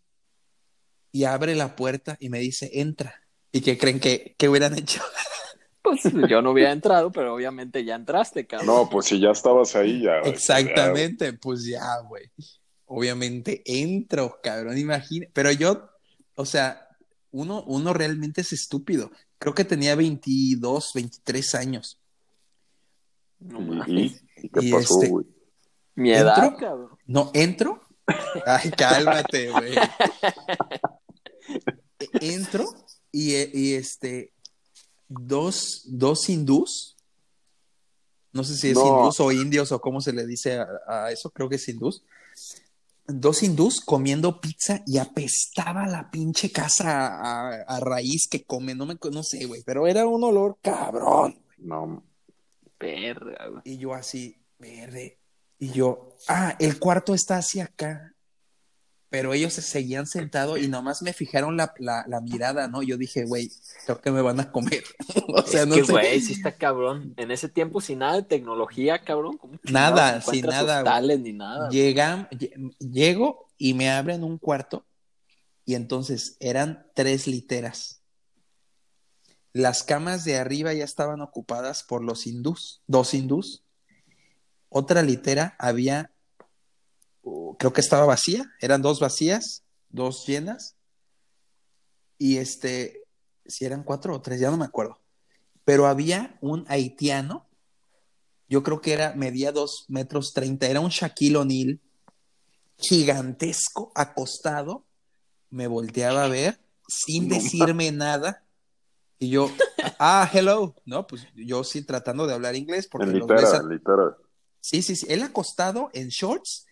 Y 1.12 1.24
abre 1.24 1.56
la 1.56 1.76
puerta 1.76 2.18
y 2.20 2.30
me 2.30 2.38
dice, 2.40 2.70
entra. 2.74 3.16
¿Y 3.52 3.62
qué 3.62 3.80
creen 3.80 4.00
que, 4.00 4.36
que 4.38 4.48
hubieran 4.48 4.78
hecho? 4.78 5.02
Pues 5.90 6.30
yo 6.30 6.42
no 6.42 6.52
hubiera 6.52 6.72
entrado, 6.72 7.12
pero 7.12 7.34
obviamente 7.36 7.84
ya 7.86 7.96
entraste, 7.96 8.46
cabrón. 8.46 8.68
No, 8.68 8.90
pues 8.90 9.06
si 9.08 9.20
ya 9.20 9.32
estabas 9.32 9.76
ahí, 9.76 10.02
ya. 10.04 10.18
Exactamente, 10.26 11.34
pues 11.34 11.66
ya, 11.66 12.00
güey. 12.08 12.30
Obviamente 12.86 13.62
entro, 13.66 14.40
cabrón, 14.44 14.78
imagina. 14.78 15.28
Pero 15.34 15.52
yo, 15.52 15.90
o 16.36 16.46
sea, 16.46 16.88
uno, 17.32 17.64
uno 17.68 17.94
realmente 17.94 18.42
es 18.42 18.54
estúpido. 18.54 19.12
Creo 19.38 19.54
que 19.54 19.64
tenía 19.66 19.96
22, 19.96 20.92
23 20.96 21.56
años. 21.56 22.00
No 23.40 23.60
¿Y, 23.62 23.66
mames. 23.66 23.88
y- 23.88 24.46
y 24.46 24.50
qué 24.50 24.66
Y 24.66 24.72
pasó, 24.72 24.96
este- 25.02 25.10
güey? 25.10 25.26
Mi 25.96 26.12
edad, 26.12 26.44
¿Entro? 26.44 26.58
cabrón. 26.60 26.90
No, 27.06 27.32
entro. 27.34 27.82
Ay, 28.46 28.72
cálmate, 28.72 29.50
güey. 29.52 29.74
E- 32.00 32.34
Entro 32.36 32.66
y, 33.12 33.34
eh, 33.36 33.50
y 33.54 33.74
este, 33.74 34.34
dos, 35.08 35.84
dos 35.86 36.30
hindús. 36.30 36.96
No 38.34 38.44
sé 38.44 38.56
si 38.56 38.70
es 38.70 38.76
No. 38.76 38.86
hindús 38.86 39.20
o 39.20 39.32
indios 39.32 39.72
o 39.72 39.82
cómo 39.82 40.02
se 40.02 40.14
le 40.14 40.26
dice 40.26 40.60
a, 40.60 40.68
a 40.88 41.12
eso, 41.12 41.30
creo 41.32 41.50
que 41.50 41.56
es 41.56 41.68
hindús. 41.68 42.04
Dos 43.08 43.42
hindús 43.42 43.80
comiendo 43.80 44.42
pizza 44.42 44.84
y 44.86 44.98
apestaba 44.98 45.88
la 45.88 46.12
pinche 46.12 46.52
casa 46.52 47.08
a, 47.08 47.62
a 47.62 47.80
raíz 47.80 48.28
que 48.30 48.44
come, 48.44 48.76
no 48.76 48.86
me 48.86 48.98
no 49.12 49.24
sé, 49.24 49.46
güey, 49.46 49.64
pero 49.66 49.88
era 49.88 50.06
un 50.06 50.24
olor 50.24 50.58
cabrón. 50.62 51.40
No, 51.58 52.04
Verga, 52.80 53.48
güey. 53.48 53.62
Y 53.64 53.78
yo 53.78 53.94
así, 53.94 54.38
verde. 54.60 55.18
Y 55.60 55.72
yo, 55.72 56.16
ah, 56.28 56.56
el 56.60 56.80
cuarto 56.80 57.14
está 57.14 57.38
hacia 57.38 57.66
acá. 57.66 58.14
Pero 59.10 59.34
ellos 59.34 59.54
se 59.54 59.62
seguían 59.62 60.06
sentados 60.06 60.60
y 60.60 60.68
nomás 60.68 61.02
me 61.02 61.14
fijaron 61.14 61.56
la, 61.56 61.74
la, 61.80 62.04
la 62.08 62.20
mirada, 62.20 62.68
¿no? 62.68 62.84
Yo 62.84 62.98
dije, 62.98 63.24
güey, 63.24 63.50
creo 63.86 64.02
que 64.02 64.12
me 64.12 64.22
van 64.22 64.40
a 64.42 64.52
comer. 64.52 64.84
o 65.34 65.42
sea, 65.44 65.62
es 65.62 65.68
no 65.68 65.76
que, 65.76 65.86
sé. 65.86 65.92
güey, 65.94 66.20
sí 66.20 66.34
está 66.34 66.52
cabrón. 66.58 67.14
En 67.16 67.32
ese 67.32 67.48
tiempo, 67.48 67.80
sin 67.80 68.00
nada 68.00 68.16
de 68.16 68.24
tecnología, 68.24 69.04
cabrón. 69.04 69.38
¿cómo 69.38 69.58
Nada, 69.64 70.20
sin 70.22 70.46
nada, 70.46 71.02
ni 71.02 71.32
nada. 71.34 71.70
Llegan, 71.70 72.28
lle- 72.32 72.76
llego 72.80 73.48
y 73.58 73.74
me 73.74 73.90
abren 73.90 74.24
un 74.24 74.38
cuarto 74.38 74.86
y 75.68 75.76
entonces 75.76 76.38
eran 76.40 76.88
tres 76.94 77.28
literas. 77.28 78.02
Las 79.54 79.84
camas 79.84 80.24
de 80.24 80.38
arriba 80.38 80.74
ya 80.74 80.84
estaban 80.84 81.20
ocupadas 81.22 81.84
por 81.84 82.04
los 82.04 82.28
hindús, 82.28 82.82
dos 82.88 83.14
hindús. 83.14 83.64
Otra 84.70 85.02
litera 85.02 85.56
había, 85.60 86.12
creo 87.58 87.74
que 87.74 87.82
estaba 87.82 88.06
vacía, 88.06 88.46
eran 88.62 88.82
dos 88.82 89.00
vacías, 89.00 89.64
dos 89.90 90.26
llenas. 90.26 90.76
Y 92.18 92.38
este, 92.38 93.04
si 93.46 93.66
eran 93.66 93.84
cuatro 93.84 94.14
o 94.16 94.22
tres, 94.22 94.40
ya 94.40 94.50
no 94.50 94.58
me 94.58 94.66
acuerdo. 94.66 95.00
Pero 95.66 95.88
había 95.88 96.38
un 96.42 96.66
haitiano 96.68 97.46
yo 98.50 98.64
creo 98.64 98.80
que 98.80 98.94
era, 98.94 99.14
medía 99.14 99.52
dos 99.52 99.84
metros 99.90 100.32
treinta, 100.34 100.68
era 100.68 100.80
un 100.80 100.88
Shaquille 100.90 101.36
O'Neal 101.36 101.82
gigantesco, 102.78 103.92
acostado, 103.96 104.86
me 105.50 105.68
volteaba 105.68 106.24
a 106.24 106.28
ver 106.30 106.60
sin 106.88 107.28
decirme 107.28 107.92
nada. 107.92 108.46
Y 109.20 109.30
yo, 109.30 109.52
ah, 110.00 110.30
hello, 110.32 110.76
no, 110.86 111.08
pues 111.08 111.28
yo 111.36 111.64
sí 111.64 111.84
tratando 111.84 112.28
de 112.28 112.36
hablar 112.36 112.56
inglés 112.56 112.88
porque 112.88 113.10
en 113.10 113.20
los 113.20 113.28
ves 113.28 113.42
litera, 113.42 113.58
a- 113.60 113.64
litera. 113.68 114.18
Sí, 114.62 114.82
sí, 114.82 114.96
sí, 114.96 115.08
él 115.10 115.24
acostado 115.24 115.90
en 115.94 116.10
shorts 116.10 116.66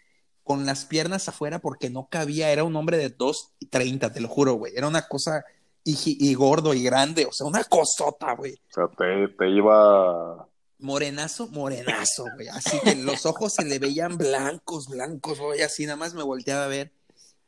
con 0.46 0.66
las 0.66 0.86
piernas 0.86 1.28
afuera 1.28 1.60
porque 1.60 1.90
no 1.90 2.08
cabía, 2.08 2.52
era 2.52 2.64
un 2.64 2.78
hombre 2.78 2.98
de 2.98 3.10
dos 3.10 3.52
treinta, 3.70 4.14
te 4.14 4.22
lo 4.22 4.30
juro, 4.30 4.54
güey, 4.54 4.72
era 4.78 4.88
una 4.88 5.06
cosa 5.10 5.44
y, 5.84 6.34
gordo 6.36 6.74
y 6.74 6.82
grande, 6.84 7.26
o 7.26 7.34
sea, 7.34 7.46
una 7.46 7.64
cosota, 7.66 8.34
güey. 8.36 8.54
O 8.54 8.74
sea, 8.74 8.88
te, 8.98 9.28
te 9.38 9.50
iba. 9.50 10.48
Morenazo, 10.80 11.48
morenazo, 11.50 12.26
güey. 12.36 12.48
Así 12.48 12.80
que 12.80 12.96
los 12.96 13.26
ojos 13.26 13.54
se 13.54 13.66
le 13.66 13.78
veían 13.80 14.18
blancos, 14.18 14.88
blancos, 14.88 15.40
güey. 15.40 15.62
Así 15.62 15.86
nada 15.86 15.98
más 15.98 16.14
me 16.14 16.24
volteaba 16.24 16.66
a 16.66 16.70
ver 16.70 16.92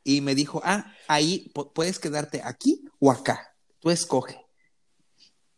y 0.04 0.20
me 0.20 0.34
dijo, 0.34 0.60
ah, 0.64 0.92
ahí 1.08 1.50
pu- 1.54 1.72
puedes 1.72 1.98
quedarte 1.98 2.40
aquí 2.44 2.84
o 3.00 3.10
acá. 3.10 3.54
Tú 3.80 3.90
escoge. 3.90 4.40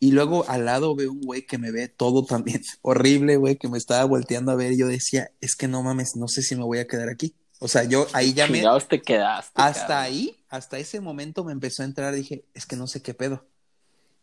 Y 0.03 0.13
luego 0.13 0.49
al 0.49 0.65
lado 0.65 0.97
veo 0.97 1.13
un 1.13 1.21
güey 1.21 1.47
que 1.47 1.59
me 1.59 1.71
ve 1.71 1.87
todo 1.89 2.25
también 2.25 2.63
horrible, 2.83 3.37
güey, 3.37 3.57
que 3.57 3.69
me 3.69 3.79
estaba 3.79 4.03
volteando 4.05 4.51
a 4.51 4.57
ver. 4.57 4.73
Y 4.73 4.79
yo 4.79 4.87
decía, 4.89 5.31
es 5.41 5.55
que 5.55 5.69
no 5.69 5.83
mames, 5.83 6.17
no 6.17 6.27
sé 6.27 6.43
si 6.43 6.57
me 6.57 6.65
voy 6.65 6.79
a 6.79 6.87
quedar 6.87 7.09
aquí. 7.11 7.35
O 7.59 7.69
sea, 7.69 7.85
yo 7.85 8.07
ahí 8.15 8.33
ya 8.33 8.47
me, 8.47 8.63
te 8.89 9.03
quedaste. 9.03 9.53
hasta 9.61 9.87
cabrón. 9.87 10.03
ahí, 10.05 10.45
hasta 10.49 10.79
ese 10.79 11.01
momento 11.01 11.45
me 11.45 11.53
empezó 11.53 11.83
a 11.83 11.85
entrar. 11.85 12.15
Dije, 12.15 12.47
es 12.55 12.65
que 12.65 12.75
no 12.77 12.87
sé 12.87 13.03
qué 13.03 13.13
pedo. 13.13 13.45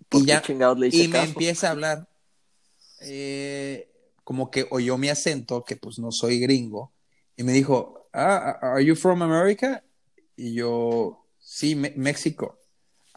¿Por 0.10 0.22
y 0.22 0.25
qué 0.25 0.31
ya- 0.31 0.41
chingados 0.41 0.79
le 0.79 0.88
hice 0.88 1.03
Y 1.03 1.07
me 1.07 1.22
empieza 1.22 1.67
a 1.67 1.72
hablar, 1.72 2.07
eh, 3.01 3.88
como 4.24 4.50
que 4.50 4.65
oyó 4.72 4.98
mi 4.98 5.10
acento, 5.10 5.63
que 5.63 5.75
pues 5.75 6.00
no 6.00 6.12
soy 6.12 6.39
gringo, 6.39 6.91
y 7.36 7.43
me 7.43 7.51
dijo, 7.53 8.10
ah, 8.13 8.57
¿are 8.62 8.84
you 8.84 8.96
from 8.96 9.22
America? 9.22 9.84
Y 10.36 10.55
yo, 10.55 11.24
sí, 11.39 11.75
Me- 11.75 11.93
México. 11.96 12.57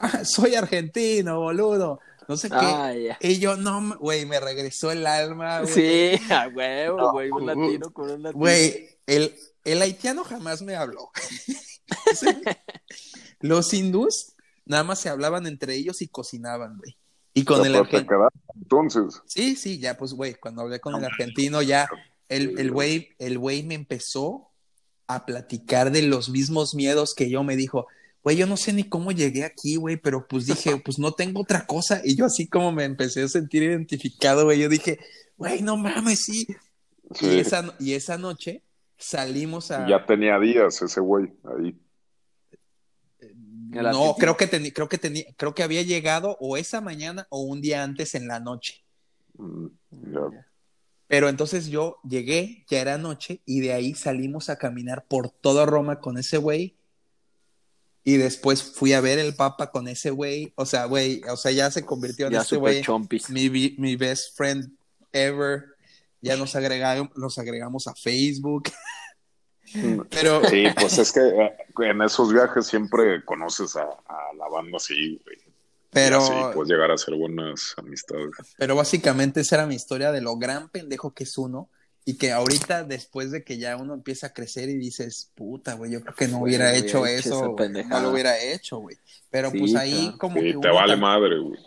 Ah, 0.02 0.25
soy 0.25 0.55
argentino, 0.55 1.40
boludo. 1.40 2.00
No 2.31 2.37
sé 2.37 2.49
qué. 2.49 2.55
Ah, 2.57 2.95
ya. 2.95 3.19
Y 3.21 3.41
yo, 3.41 3.57
no, 3.57 3.99
güey, 3.99 4.25
me 4.25 4.39
regresó 4.39 4.93
el 4.93 5.05
alma, 5.05 5.63
güey. 5.63 5.73
Sí, 5.75 6.23
a 6.33 6.47
huevo, 6.47 7.11
güey. 7.11 7.29
Un 7.29 7.45
latino 7.45 7.93
con 7.93 8.09
un 8.09 8.23
latino. 8.23 8.39
Güey, 8.39 8.89
el, 9.09 9.35
el 9.65 9.83
haitiano 9.83 10.23
jamás 10.23 10.63
me 10.63 10.77
habló. 10.77 11.11
Los 13.41 13.75
hindús 13.75 14.37
nada 14.65 14.85
más 14.85 15.01
se 15.01 15.09
hablaban 15.09 15.49
entre 15.49 15.75
ellos 15.75 16.03
y 16.03 16.07
cocinaban, 16.07 16.79
güey. 16.79 16.97
Y 17.35 17.45
con 17.45 17.67
el 17.67 17.75
argentino. 17.75 18.29
entonces. 18.55 19.21
Sí, 19.27 19.57
sí, 19.57 19.81
ya 19.81 19.97
pues, 19.97 20.15
güey, 20.15 20.35
cuando 20.35 20.63
hablé 20.63 20.79
con 20.79 20.95
el 20.95 21.05
argentino, 21.05 21.63
ya 21.63 21.89
el, 22.29 22.61
el 22.61 22.71
güey, 22.71 23.09
el 23.19 23.41
güey 23.41 23.65
me 23.65 23.75
empezó 23.75 24.53
a 25.09 25.27
platicar 25.27 25.91
de 25.91 26.03
los 26.03 26.29
mismos 26.29 26.77
miedos 26.77 27.13
que 27.13 27.29
yo 27.29 27.43
me 27.43 27.57
dijo, 27.57 27.89
güey, 28.23 28.37
yo 28.37 28.47
no 28.47 28.57
sé 28.57 28.73
ni 28.73 28.85
cómo 28.85 29.12
llegué 29.12 29.45
aquí, 29.45 29.77
güey, 29.77 29.97
pero 29.97 30.27
pues 30.27 30.47
dije, 30.47 30.77
pues 30.85 30.99
no 30.99 31.12
tengo 31.12 31.41
otra 31.41 31.67
cosa. 31.67 32.00
Y 32.05 32.17
yo 32.17 32.27
así 32.27 32.47
como 32.47 32.73
me 32.73 32.85
empecé 32.85 33.23
a 33.23 33.29
sentir 33.29 33.62
identificado, 33.62 34.45
güey, 34.45 34.61
yo 34.61 34.69
dije, 34.69 34.99
güey, 35.37 35.62
no 35.62 35.77
mames, 35.77 36.25
sí. 36.25 36.47
Y, 37.21 37.39
esa, 37.39 37.75
y 37.81 37.95
esa 37.95 38.19
noche 38.19 38.62
salimos 38.97 39.71
a... 39.71 39.89
Ya 39.89 40.05
tenía 40.05 40.39
días 40.39 40.81
ese 40.83 41.00
güey 41.00 41.33
ahí. 41.45 41.77
No, 43.71 44.17
creo 44.19 44.37
que, 44.37 44.50
teni- 44.50 44.73
creo, 44.73 44.89
que 44.89 44.99
tenía, 44.99 45.25
creo 45.37 45.55
que 45.55 45.62
había 45.62 45.83
llegado 45.83 46.37
o 46.41 46.57
esa 46.57 46.81
mañana 46.81 47.27
o 47.31 47.41
un 47.43 47.61
día 47.61 47.85
antes 47.85 48.15
en 48.15 48.27
la 48.27 48.41
noche. 48.41 48.85
Mm, 49.39 49.67
ya. 50.12 50.47
Pero 51.07 51.29
entonces 51.29 51.69
yo 51.69 51.99
llegué, 52.09 52.65
ya 52.69 52.81
era 52.81 52.99
noche, 52.99 53.41
y 53.45 53.61
de 53.61 53.73
ahí 53.73 53.95
salimos 53.95 54.49
a 54.49 54.57
caminar 54.59 55.05
por 55.07 55.31
toda 55.31 55.67
Roma 55.67 56.00
con 56.00 56.19
ese 56.19 56.37
güey. 56.37 56.77
Y 58.02 58.16
después 58.16 58.62
fui 58.62 58.92
a 58.95 59.00
ver 59.00 59.19
el 59.19 59.35
Papa 59.35 59.71
con 59.71 59.87
ese 59.88 60.11
güey. 60.11 60.52
O 60.57 60.64
sea, 60.64 60.87
güey, 60.87 61.23
o 61.30 61.37
sea, 61.37 61.52
ya 61.52 61.71
se 61.71 61.85
convirtió 61.85 62.26
en 62.26 62.33
Ya 62.33 62.40
este 62.40 62.57
güey. 62.57 62.83
Mi, 63.28 63.75
mi 63.78 63.97
best 63.97 64.37
friend 64.37 64.73
ever. 65.12 65.64
Ya 66.23 66.37
nos 66.37 66.54
agregamos, 66.57 67.11
nos 67.16 67.38
agregamos 67.38 67.87
a 67.87 67.95
Facebook. 67.95 68.71
Mm. 69.75 70.00
Pero 70.11 70.42
Sí, 70.49 70.64
pues 70.78 70.99
es 70.99 71.12
que 71.12 71.21
eh, 71.21 71.57
en 71.78 72.02
esos 72.02 72.33
viajes 72.33 72.66
siempre 72.66 73.25
conoces 73.25 73.76
a, 73.76 73.83
a 73.83 74.35
la 74.37 74.49
banda 74.49 74.76
así, 74.76 75.21
güey. 75.25 75.37
Pero, 75.92 76.19
Y 76.19 76.23
así 76.23 76.54
puedes 76.54 76.71
llegar 76.71 76.90
a 76.90 76.95
hacer 76.95 77.14
buenas 77.16 77.75
amistades. 77.76 78.30
pero 78.57 78.76
básicamente 78.76 79.40
esa 79.40 79.57
era 79.57 79.66
mi 79.66 79.75
historia 79.75 80.12
de 80.12 80.21
lo 80.21 80.37
gran 80.37 80.69
pendejo 80.69 81.12
que 81.12 81.25
es 81.25 81.37
uno. 81.37 81.69
Y 82.04 82.16
que 82.16 82.33
ahorita, 82.33 82.85
después 82.85 83.30
de 83.30 83.45
que 83.45 83.59
ya 83.59 83.76
uno 83.76 83.95
empieza 83.95 84.28
a 84.28 84.33
crecer 84.33 84.69
y 84.69 84.76
dices, 84.78 85.30
puta, 85.35 85.75
güey, 85.75 85.92
yo 85.92 86.00
creo 86.00 86.14
que 86.14 86.28
no 86.28 86.40
hubiera 86.40 86.75
hecho 86.75 87.02
hubiera 87.02 87.19
eso, 87.19 87.57
no 87.88 88.00
lo 88.00 88.11
hubiera 88.11 88.38
hecho, 88.42 88.78
güey. 88.78 88.97
Pero 89.30 89.50
Sí, 89.50 89.59
pues 89.59 89.75
ahí 89.75 89.92
claro. 89.92 90.19
como 90.19 90.37
Sí, 90.37 90.42
que 90.42 90.50
te 90.52 90.57
uno 90.57 90.75
vale 90.75 90.97
madre, 90.97 91.38
güey. 91.38 91.61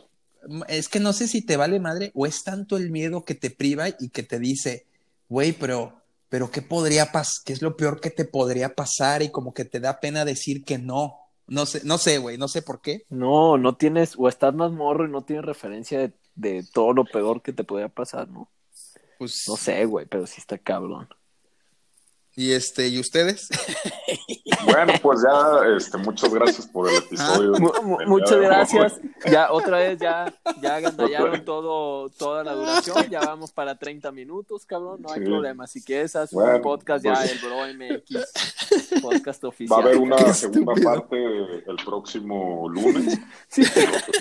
Es 0.67 0.89
que 0.89 0.99
no 0.99 1.13
sé 1.13 1.27
si 1.27 1.41
te 1.41 1.55
vale 1.55 1.79
madre 1.79 2.11
o 2.15 2.25
es 2.25 2.43
tanto 2.43 2.75
el 2.77 2.89
miedo 2.89 3.23
que 3.23 3.35
te 3.35 3.49
priva 3.49 3.89
y 3.89 4.09
que 4.09 4.23
te 4.23 4.39
dice, 4.39 4.85
güey, 5.29 5.53
pero, 5.53 6.01
pero 6.29 6.51
¿qué 6.51 6.61
podría 6.61 7.11
pasar? 7.11 7.43
¿Qué 7.45 7.53
es 7.53 7.61
lo 7.61 7.77
peor 7.77 8.01
que 8.01 8.09
te 8.09 8.25
podría 8.25 8.75
pasar? 8.75 9.21
Y 9.21 9.29
como 9.29 9.53
que 9.53 9.65
te 9.65 9.79
da 9.79 9.99
pena 10.01 10.25
decir 10.25 10.63
que 10.65 10.77
no. 10.77 11.19
No 11.47 11.65
sé, 11.65 11.81
no 11.85 11.97
sé, 11.97 12.17
güey, 12.17 12.37
no 12.37 12.47
sé 12.47 12.61
por 12.61 12.81
qué. 12.81 13.05
No, 13.09 13.57
no 13.57 13.75
tienes, 13.75 14.15
o 14.17 14.27
estás 14.27 14.53
más 14.53 14.71
morro 14.71 15.05
y 15.05 15.11
no 15.11 15.23
tienes 15.23 15.45
referencia 15.45 15.99
de, 15.99 16.11
de 16.35 16.63
todo 16.73 16.93
lo 16.93 17.05
peor 17.05 17.41
que 17.41 17.53
te 17.53 17.63
podría 17.63 17.89
pasar, 17.89 18.27
¿no? 18.29 18.49
Pues 19.23 19.47
No 19.47 19.55
sé, 19.57 19.85
güey, 19.85 20.05
pero 20.05 20.27
sí 20.27 20.35
está 20.41 20.57
cabrón. 20.57 21.07
Y 22.35 22.51
este, 22.53 22.87
¿y 22.87 22.99
ustedes? 22.99 23.47
Bueno, 24.65 24.93
pues 25.01 25.19
ya, 25.21 25.75
este, 25.77 25.97
muchas 25.97 26.33
gracias 26.33 26.65
por 26.67 26.89
el 26.89 26.95
episodio. 26.97 27.51
Mu- 27.59 27.97
del 27.97 28.07
muchas 28.07 28.31
hoy. 28.31 28.45
gracias. 28.45 28.93
Ya 29.29 29.51
otra 29.51 29.77
vez 29.77 29.99
ya, 29.99 30.33
ya 30.61 30.75
agandallaron 30.77 31.43
todo, 31.45 32.09
toda 32.09 32.43
la 32.43 32.53
duración. 32.53 33.09
Ya 33.09 33.19
vamos 33.19 33.51
para 33.51 33.77
30 33.77 34.11
minutos, 34.11 34.65
cabrón. 34.65 35.01
No 35.01 35.11
hay 35.11 35.19
Sí. 35.19 35.25
problema. 35.25 35.67
Si 35.67 35.81
quieres, 35.83 36.15
haz 36.15 36.31
Bueno, 36.31 36.55
un 36.55 36.61
podcast 36.61 37.03
ya, 37.05 37.13
pues- 37.13 37.31
el 37.33 37.39
Bro 37.39 37.67
MX. 37.73 39.01
Podcast 39.01 39.43
oficial. 39.43 39.79
Va 39.79 39.83
a 39.83 39.85
haber 39.87 39.97
una 39.97 40.15
Qué 40.15 40.33
segunda 40.33 40.73
estúpido. 40.73 40.91
parte 40.91 41.17
el 41.69 41.75
próximo 41.85 42.67
lunes. 42.69 43.19
Sí, 43.49 43.63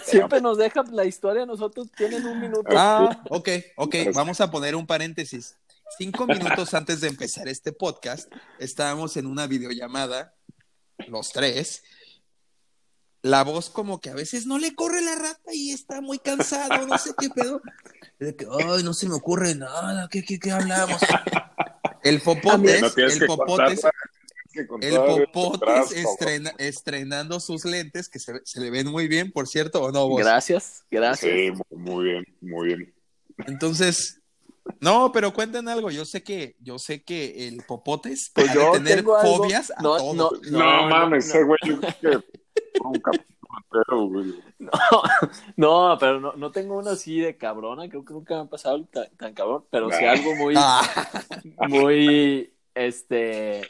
siempre 0.04 0.40
nos 0.40 0.58
deja 0.58 0.82
la 0.90 1.04
historia. 1.04 1.46
Nosotros 1.46 1.88
tienen 1.96 2.26
un 2.26 2.40
minuto. 2.40 2.68
Ah, 2.76 3.22
ok, 3.30 3.48
ok. 3.76 3.94
Vamos 4.14 4.40
a 4.40 4.50
poner 4.50 4.74
un 4.76 4.86
paréntesis. 4.86 5.56
Cinco 5.98 6.26
minutos 6.26 6.72
antes 6.74 7.00
de 7.00 7.08
empezar 7.08 7.48
este 7.48 7.72
podcast, 7.72 8.30
estábamos 8.58 9.16
en 9.16 9.26
una 9.26 9.46
videollamada, 9.46 10.34
los 11.08 11.30
tres. 11.32 11.82
La 13.20 13.44
voz 13.44 13.70
como 13.70 14.00
que 14.00 14.10
a 14.10 14.14
veces 14.14 14.46
no 14.46 14.58
le 14.58 14.74
corre 14.74 15.00
la 15.00 15.14
rata 15.14 15.52
y 15.54 15.70
está 15.70 16.00
muy 16.00 16.18
cansado, 16.18 16.86
no 16.86 16.98
sé 16.98 17.10
qué 17.18 17.28
pedo. 17.30 17.60
De 18.18 18.34
que, 18.34 18.46
ay, 18.50 18.82
no 18.82 18.94
se 18.94 19.08
me 19.08 19.14
ocurre 19.14 19.54
nada, 19.54 20.08
¿qué, 20.10 20.24
qué, 20.24 20.38
qué 20.40 20.50
hablamos? 20.50 21.00
El 22.02 22.16
No 22.18 22.24
popotes, 22.24 22.94
tienes 22.94 23.20
el 23.20 23.26
contar 23.28 23.70
el 24.82 25.26
popotes 25.32 25.92
estrena- 25.92 26.54
estrenando 26.58 27.38
sus 27.38 27.64
lentes, 27.64 28.08
que 28.08 28.18
se, 28.18 28.40
se 28.44 28.60
le 28.60 28.70
ven 28.70 28.88
muy 28.88 29.06
bien, 29.08 29.30
por 29.30 29.46
cierto, 29.46 29.82
¿o 29.82 29.92
no 29.92 30.08
vos? 30.08 30.18
Gracias, 30.18 30.84
gracias. 30.90 31.32
Sí, 31.32 31.52
muy 31.70 32.04
bien, 32.06 32.24
muy 32.40 32.66
bien. 32.66 32.94
Entonces, 33.46 34.20
no, 34.80 35.12
pero 35.12 35.32
cuenten 35.32 35.68
algo. 35.68 35.90
Yo 35.90 36.04
sé 36.04 36.22
que, 36.22 36.56
yo 36.60 36.78
sé 36.78 37.02
que 37.02 37.48
el 37.48 37.62
popotes 37.66 38.30
Pues 38.34 38.48
ha 38.50 38.52
de 38.54 38.58
yo 38.60 38.72
tener 38.72 38.96
tengo 38.98 39.16
algo- 39.16 39.36
fobias 39.38 39.70
a 39.70 39.82
no, 39.82 39.96
todo. 39.96 40.14
no, 40.14 40.30
No, 40.50 40.88
mames, 40.88 41.26
no. 41.26 41.30
ese 41.34 41.44
güey, 41.44 41.58
yo 41.64 41.80
creo 41.80 42.20
que 42.22 42.40
fue 42.78 42.86
un 42.88 42.94
capítulo 43.00 43.28
entero, 43.64 44.06
güey. 44.08 44.34
No, 45.56 45.96
pero 45.98 46.20
no, 46.20 46.32
no 46.34 46.50
tengo 46.52 46.76
una 46.78 46.92
así 46.92 47.18
de 47.20 47.36
cabrona, 47.36 47.88
creo 47.88 48.04
que 48.04 48.12
nunca 48.14 48.34
me 48.36 48.40
ha 48.42 48.44
pasado 48.46 48.84
tan, 48.86 49.08
tan 49.16 49.34
cabrón, 49.34 49.64
pero 49.70 49.90
sí 49.90 50.04
Nah. 50.04 50.10
algo 50.12 50.34
muy, 50.36 50.54
Ah, 50.56 50.82
muy, 51.68 52.52
este, 52.74 53.68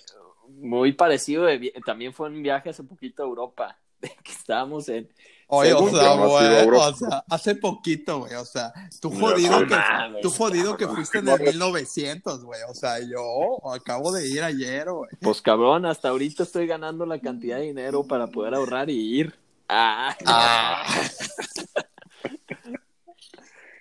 muy 0.49 0.92
parecido. 0.92 1.44
De, 1.44 1.73
también 1.85 2.12
fue 2.12 2.28
un 2.28 2.42
viaje 2.42 2.71
hace 2.71 2.85
poquito 2.85 3.23
a 3.23 3.26
Europa, 3.26 3.78
que 4.00 4.32
estábamos 4.32 4.88
en... 4.88 5.09
oye, 5.54 5.73
o 5.75 5.88
sea, 5.90 6.14
güey, 6.14 6.66
o 6.68 6.94
sea, 6.94 7.25
hace 7.28 7.54
poquito, 7.54 8.21
güey, 8.21 8.35
o 8.35 8.44
sea, 8.44 8.73
tú 9.00 9.11
jodido 9.11 9.66
que, 9.66 9.75
mames. 9.75 10.23
tú 10.23 10.30
jodido 10.30 10.76
que 10.76 10.88
fuiste 10.88 11.18
en 11.18 11.28
el 11.28 11.40
1900, 11.40 12.44
güey, 12.44 12.61
o 12.68 12.75
sea, 12.75 12.99
yo 13.00 13.59
acabo 13.71 14.12
de 14.12 14.26
ir 14.28 14.42
ayer, 14.42 14.90
güey. 14.90 15.11
Pues 15.21 15.42
cabrón, 15.42 15.85
hasta 15.85 16.09
ahorita 16.09 16.42
estoy 16.42 16.66
ganando 16.66 17.04
la 17.04 17.18
cantidad 17.18 17.59
de 17.59 17.64
dinero 17.64 18.02
para 18.04 18.26
poder 18.28 18.54
ahorrar 18.54 18.88
y 18.88 19.18
ir. 19.21 19.35
Ah, 19.68 20.16
Ah, 20.25 20.85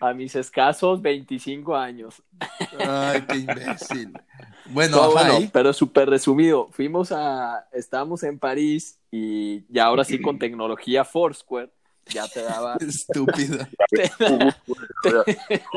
a 0.02 0.14
mis 0.14 0.36
escasos 0.36 1.02
25 1.02 1.76
años. 1.76 2.22
ay, 2.80 3.22
qué 3.28 3.38
imbécil. 3.38 4.14
Bueno, 4.74 4.98
No, 4.98 5.04
ajá, 5.04 5.12
bueno, 5.14 5.34
ahí. 5.34 5.50
pero 5.52 5.74
súper 5.74 6.10
resumido. 6.10 6.70
Fuimos 6.72 7.12
a, 7.12 7.68
estábamos 7.74 8.24
en 8.24 8.40
París 8.40 9.00
y 9.12 9.64
ya 9.74 9.86
ahora 9.86 10.04
sí 10.04 10.20
con 10.22 10.38
tecnología 10.40 11.04
Foursquare 11.06 11.70
ya 12.08 12.28
te 12.28 12.42
daba, 12.42 12.78
estúpido. 12.82 13.58
te- 13.92 14.10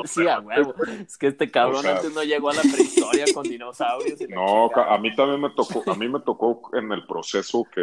sí, 0.05 0.27
a 0.27 0.41
huevo. 0.41 0.75
Es 1.07 1.17
que 1.17 1.29
este 1.29 1.51
cabrón 1.51 1.81
O 1.81 1.83
sea- 1.83 1.97
antes 1.97 2.13
no 2.15 2.23
llegó 2.23 2.51
a 2.51 2.55
la 2.55 2.63
prehistoria 2.63 3.25
con 3.35 3.45
dinosaurios. 3.45 4.21
y 4.21 4.27
No, 4.29 4.71
a 4.75 4.99
mí 4.99 5.15
también 5.15 5.41
me 5.41 5.51
tocó, 5.51 5.83
a 5.91 5.95
mí 5.95 6.09
me 6.09 6.21
tocó 6.21 6.71
en 6.75 6.93
el 6.93 7.07
proceso 7.07 7.65
que 7.75 7.83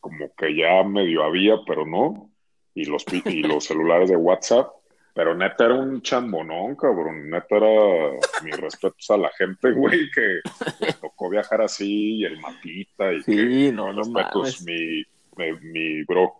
como 0.00 0.32
que 0.36 0.56
ya 0.56 0.82
medio 0.84 1.24
había, 1.24 1.56
pero 1.66 1.84
no, 1.86 2.30
y 2.74 2.84
los 2.84 3.04
pi- 3.04 3.22
y 3.26 3.42
los 3.42 3.64
celulares 3.64 4.08
de 4.08 4.16
WhatsApp, 4.16 4.70
pero 5.18 5.34
neta 5.34 5.64
era 5.64 5.74
un 5.74 6.00
chambonón, 6.00 6.76
cabrón, 6.76 7.28
neta 7.28 7.56
era 7.56 8.12
mis 8.44 8.56
respetos 8.56 9.10
a 9.10 9.16
la 9.16 9.28
gente, 9.36 9.72
güey, 9.72 10.08
que 10.12 10.38
le 10.78 10.92
tocó 10.92 11.28
viajar 11.28 11.60
así 11.60 12.18
y 12.18 12.24
el 12.24 12.40
mapita 12.40 13.12
y 13.12 13.24
que 13.24 13.32
Sí, 13.32 13.72
no, 13.72 13.92
no 13.92 14.02
respetos 14.02 14.60
mames. 14.60 14.62
mi, 14.62 15.02
mi, 15.36 15.52
mi 15.72 16.04
bro. 16.04 16.34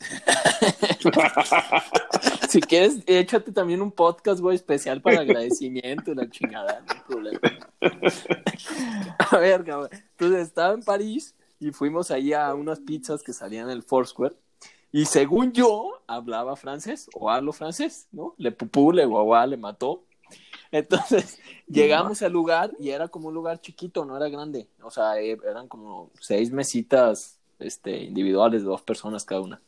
Si 2.48 2.62
quieres, 2.62 3.02
échate 3.06 3.52
también 3.52 3.82
un 3.82 3.92
podcast, 3.92 4.40
güey, 4.40 4.56
especial 4.56 5.02
para 5.02 5.20
agradecimiento 5.20 6.12
y 6.12 6.14
la 6.14 6.30
chingada, 6.30 6.82
no 6.86 6.92
hay 6.94 7.00
problema. 7.06 7.40
A 9.30 9.36
ver, 9.38 9.62
cabrón. 9.62 9.90
Entonces 9.92 10.48
estaba 10.48 10.72
en 10.72 10.82
París 10.82 11.36
y 11.60 11.70
fuimos 11.70 12.10
ahí 12.10 12.32
a 12.32 12.54
unas 12.54 12.80
pizzas 12.80 13.22
que 13.22 13.34
salían 13.34 13.66
en 13.66 13.72
el 13.72 13.82
Foursquare. 13.82 14.34
Y 14.92 15.06
según 15.06 15.52
yo, 15.52 16.02
hablaba 16.06 16.54
francés 16.54 17.08
o 17.14 17.30
hablo 17.30 17.52
francés, 17.52 18.08
¿no? 18.12 18.34
Le 18.36 18.52
pupú, 18.52 18.92
le 18.92 19.06
guaguá, 19.06 19.46
le 19.46 19.56
mató. 19.56 20.04
Entonces, 20.70 21.38
llegamos 21.66 22.22
al 22.22 22.32
lugar 22.32 22.72
y 22.78 22.90
era 22.90 23.08
como 23.08 23.28
un 23.28 23.34
lugar 23.34 23.60
chiquito, 23.60 24.04
no 24.04 24.16
era 24.16 24.28
grande. 24.28 24.68
O 24.82 24.90
sea, 24.90 25.18
eh, 25.18 25.38
eran 25.48 25.66
como 25.66 26.10
seis 26.20 26.52
mesitas 26.52 27.38
este, 27.58 28.02
individuales, 28.04 28.62
de 28.62 28.68
dos 28.68 28.82
personas 28.82 29.24
cada 29.24 29.40
una. 29.40 29.62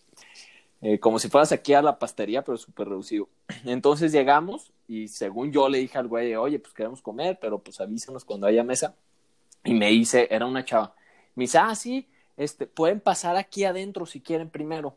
Eh, 0.82 1.00
como 1.00 1.18
si 1.18 1.30
fueras 1.30 1.50
aquí 1.52 1.72
a 1.72 1.80
la 1.80 1.98
pastería, 1.98 2.42
pero 2.42 2.58
súper 2.58 2.88
reducido. 2.88 3.28
Entonces 3.64 4.12
llegamos 4.12 4.72
y 4.86 5.08
según 5.08 5.52
yo 5.52 5.70
le 5.70 5.78
dije 5.78 5.96
al 5.96 6.08
güey, 6.08 6.34
oye, 6.36 6.58
pues 6.58 6.74
queremos 6.74 7.00
comer, 7.00 7.38
pero 7.40 7.58
pues 7.58 7.80
avísanos 7.80 8.26
cuando 8.26 8.46
haya 8.46 8.62
mesa. 8.62 8.94
Y 9.64 9.72
me 9.72 9.88
dice, 9.88 10.28
era 10.30 10.44
una 10.44 10.66
chava. 10.66 10.94
Me 11.34 11.44
dice, 11.44 11.56
ah, 11.56 11.74
sí, 11.74 12.06
este, 12.36 12.66
pueden 12.66 13.00
pasar 13.00 13.36
aquí 13.36 13.64
adentro 13.64 14.04
si 14.04 14.20
quieren 14.20 14.50
primero. 14.50 14.96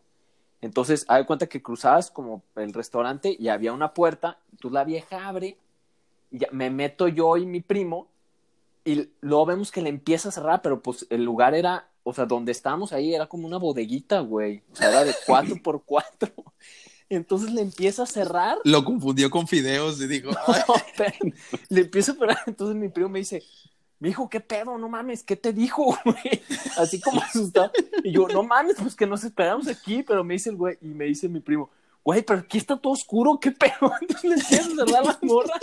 Entonces, 0.62 1.06
hay 1.08 1.26
cuenta 1.26 1.48
que 1.48 1.62
cruzabas 1.62 2.10
como 2.10 2.43
el 2.56 2.74
restaurante 2.74 3.36
y 3.38 3.50
había 3.50 3.74
una 3.74 3.93
puerta, 3.93 4.39
tú 4.60 4.70
la 4.70 4.84
vieja 4.84 5.28
abre, 5.28 5.58
y 6.32 6.39
ya, 6.39 6.48
me 6.52 6.70
meto 6.70 7.08
yo 7.08 7.38
y 7.38 7.46
mi 7.46 7.62
primo, 7.62 8.08
y 8.84 9.10
luego 9.22 9.46
vemos 9.46 9.72
que 9.72 9.82
le 9.82 9.89
empieza 9.89 10.30
a 10.30 10.32
cerrar, 10.32 10.62
pero 10.62 10.82
pues 10.82 11.06
el 11.10 11.24
lugar 11.24 11.54
era, 11.54 11.89
o 12.04 12.13
sea, 12.13 12.26
donde 12.26 12.54
estábamos 12.54 12.93
ahí 12.93 13.13
era 13.13 13.28
como 13.28 13.46
una 13.46 13.58
bodeguita, 13.58 14.22
güey. 14.22 14.63
O 14.72 14.76
sea, 14.76 14.89
era 14.89 15.04
de 15.04 15.13
cuatro 15.26 15.56
por 15.62 15.84
cuatro. 15.84 16.32
Entonces 17.10 17.52
le 17.52 17.62
empieza 17.62 18.04
a 18.04 18.06
cerrar. 18.06 18.58
Lo 18.63 18.84
confundió 18.84 19.30
con 19.30 19.48
fideos 19.48 20.02
y 20.02 20.08
dijo, 20.08 20.32
"Ay, 20.48 20.62
No, 21.22 21.32
le 21.70 21.82
empieza 21.82 22.13
a 22.13 22.15
cerrar. 22.15 22.39
Entonces 22.46 22.76
mi 22.76 22.89
primo 22.89 23.10
me 23.10 23.20
dice, 23.20 23.43
me 24.00 24.10
dijo, 24.10 24.30
¿qué 24.30 24.40
pedo? 24.40 24.78
No 24.78 24.90
mames, 24.90 25.24
¿qué 25.24 25.36
te 25.36 25.54
dijo, 25.54 25.98
güey? 26.06 26.42
Así 26.78 27.00
como 27.02 27.22
asustado. 27.22 27.72
Y 28.04 28.12
yo, 28.12 28.28
no 28.28 28.44
mames, 28.44 28.76
pues 28.82 28.96
que 28.96 29.08
nos 29.08 29.24
esperamos 29.24 29.68
aquí. 29.68 30.04
Pero 30.04 30.24
me 30.24 30.36
dice 30.36 30.50
el 30.50 30.56
güey, 30.56 30.78
y 30.82 30.88
me 30.88 31.06
dice 31.06 31.28
mi 31.28 31.40
primo, 31.40 31.70
güey, 32.04 32.22
pero 32.22 32.40
aquí 32.40 32.58
está 32.58 32.78
todo 32.78 32.94
oscuro, 32.94 33.40
¿qué 33.40 33.52
pedo? 33.52 33.92
Entonces 34.02 34.24
le 34.24 34.36
empieza 34.36 34.66
a 34.66 34.86
cerrar 34.86 35.06
la 35.06 35.20
morra. 35.22 35.54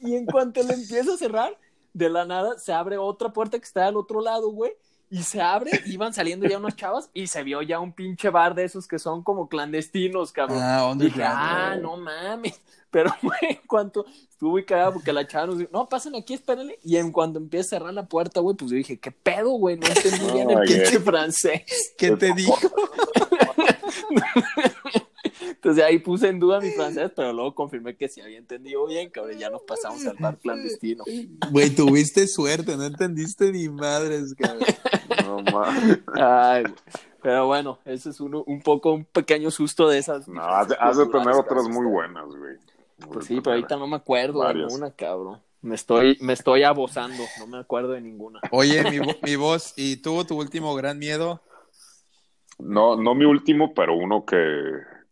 Y 0.00 0.14
en 0.14 0.26
cuanto 0.26 0.62
le 0.62 0.74
empieza 0.74 1.14
a 1.14 1.16
cerrar, 1.16 1.58
de 1.92 2.08
la 2.08 2.24
nada 2.24 2.58
se 2.58 2.72
abre 2.72 2.98
otra 2.98 3.32
puerta 3.32 3.58
que 3.58 3.64
está 3.64 3.86
al 3.86 3.96
otro 3.96 4.20
lado, 4.20 4.50
güey. 4.50 4.72
Y 5.14 5.22
se 5.22 5.40
abre, 5.40 5.70
iban 5.86 6.12
saliendo 6.12 6.44
ya 6.48 6.58
unas 6.58 6.74
chavas 6.74 7.08
y 7.14 7.28
se 7.28 7.44
vio 7.44 7.62
ya 7.62 7.78
un 7.78 7.92
pinche 7.92 8.30
bar 8.30 8.56
de 8.56 8.64
esos 8.64 8.88
que 8.88 8.98
son 8.98 9.22
como 9.22 9.48
clandestinos, 9.48 10.32
cabrón. 10.32 10.58
ah, 10.60 10.78
Dije, 10.96 11.06
underground". 11.06 11.36
ah, 11.38 11.76
no 11.80 11.96
mames. 11.96 12.60
Pero, 12.90 13.14
güey, 13.22 13.38
en 13.42 13.60
cuanto 13.66 14.04
estuvo 14.28 14.50
muy 14.50 14.64
cagado 14.64 14.94
porque 14.94 15.12
la 15.12 15.24
chava 15.26 15.46
nos 15.46 15.58
dijo, 15.58 15.70
no, 15.72 15.88
pasen 15.88 16.16
aquí, 16.16 16.34
espérenle. 16.34 16.78
Y 16.82 16.96
en 16.96 17.12
cuando 17.12 17.38
empieza 17.38 17.76
a 17.76 17.78
cerrar 17.78 17.94
la 17.94 18.06
puerta, 18.06 18.40
güey, 18.40 18.56
pues 18.56 18.70
yo 18.72 18.76
dije, 18.76 18.98
¿qué 18.98 19.12
pedo, 19.12 19.50
güey? 19.50 19.76
No 19.76 19.86
entendí 19.86 20.32
bien 20.32 20.50
el 20.50 20.58
Ay, 20.62 20.66
pinche 20.66 20.98
francés. 20.98 21.62
¿Qué 21.98 22.10
te 22.16 22.32
dijo? 22.34 22.58
Entonces 25.48 25.82
ahí 25.84 25.98
puse 25.98 26.28
en 26.28 26.38
duda 26.38 26.60
mi 26.60 26.70
francés, 26.70 27.10
pero 27.16 27.32
luego 27.32 27.54
confirmé 27.54 27.96
que 27.96 28.08
sí 28.08 28.20
había 28.20 28.38
entendido 28.38 28.86
bien, 28.86 29.10
cabrón. 29.10 29.38
Ya 29.38 29.48
nos 29.50 29.62
pasamos 29.62 30.04
al 30.06 30.16
bar 30.18 30.38
clandestino. 30.38 31.04
Güey, 31.50 31.70
tuviste 31.70 32.26
suerte, 32.28 32.76
no 32.76 32.84
entendiste 32.84 33.50
ni 33.50 33.68
madres, 33.68 34.34
cabrón. 34.34 34.64
No 35.24 35.40
mames. 35.52 35.98
Ay. 36.14 36.64
Pero 37.22 37.46
bueno, 37.46 37.78
ese 37.84 38.10
es 38.10 38.20
uno, 38.20 38.44
un 38.46 38.60
poco, 38.60 38.92
un 38.92 39.04
pequeño 39.04 39.50
susto 39.50 39.88
de 39.88 39.98
esas. 39.98 40.28
No, 40.28 40.42
has 40.42 40.68
de, 40.68 40.76
has 40.78 40.98
de 40.98 41.06
tener 41.06 41.34
otras 41.34 41.68
muy 41.68 41.86
buenas, 41.86 42.26
güey. 42.26 42.56
Pues 43.10 43.26
sí, 43.26 43.40
pero 43.40 43.56
ahorita 43.56 43.76
no 43.76 43.86
me 43.86 43.96
acuerdo 43.96 44.40
Varias. 44.40 44.66
de 44.66 44.68
ninguna, 44.68 44.90
cabrón. 44.90 45.40
Me 45.62 45.74
estoy, 45.74 46.18
me 46.20 46.34
estoy 46.34 46.62
abosando, 46.62 47.24
no 47.38 47.46
me 47.46 47.56
acuerdo 47.58 47.92
de 47.92 48.02
ninguna. 48.02 48.38
Oye, 48.50 48.84
mi, 48.90 48.98
vo- 48.98 49.16
mi 49.22 49.36
voz, 49.36 49.72
¿y 49.76 49.96
tuvo 49.96 50.26
tu 50.26 50.38
último 50.38 50.74
gran 50.74 50.98
miedo? 50.98 51.40
No, 52.58 52.96
no 52.96 53.14
mi 53.14 53.24
último, 53.24 53.72
pero 53.72 53.96
uno 53.96 54.26
que, 54.26 54.36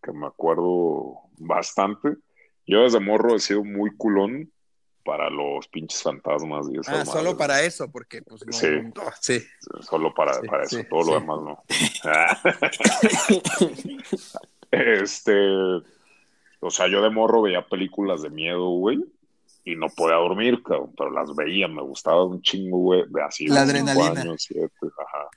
que 0.02 0.12
me 0.12 0.26
acuerdo 0.26 1.14
bastante. 1.38 2.16
Yo 2.66 2.82
desde 2.82 3.00
morro 3.00 3.34
he 3.34 3.40
sido 3.40 3.64
muy 3.64 3.96
culón 3.96 4.51
para 5.04 5.28
los 5.30 5.66
pinches 5.68 6.02
fantasmas 6.02 6.68
y 6.70 6.74
esas 6.78 6.88
Ah, 6.88 6.92
madres. 6.98 7.10
solo 7.12 7.36
para 7.36 7.62
eso, 7.62 7.90
porque 7.90 8.22
pues 8.22 8.44
no. 8.46 8.52
Sí. 8.52 8.66
no, 8.94 9.02
sí. 9.20 9.42
Solo 9.80 10.14
para, 10.14 10.34
Sí, 10.34 10.46
para 10.46 10.64
eso, 10.64 10.78
sí, 10.78 10.84
todo 10.88 11.12
lo 11.12 11.20
demás 11.20 11.40
no. 11.42 11.62
este, 14.70 15.34
o 16.60 16.70
sea, 16.70 16.88
yo 16.88 17.02
de 17.02 17.10
morro 17.10 17.42
veía 17.42 17.66
películas 17.66 18.22
de 18.22 18.30
miedo, 18.30 18.68
güey, 18.70 19.04
y 19.64 19.76
no 19.76 19.88
podía 19.88 20.16
dormir, 20.16 20.62
cabrón, 20.62 20.92
pero 20.96 21.10
las 21.10 21.34
veía, 21.34 21.68
me 21.68 21.82
gustaba 21.82 22.24
un 22.24 22.42
chingo, 22.42 22.78
güey, 22.78 23.04
de 23.08 23.22
así. 23.22 23.46
La 23.46 23.62
adrenalina. 23.62 24.20
años, 24.22 24.44
siete, 24.48 24.72
ajá, 24.80 25.28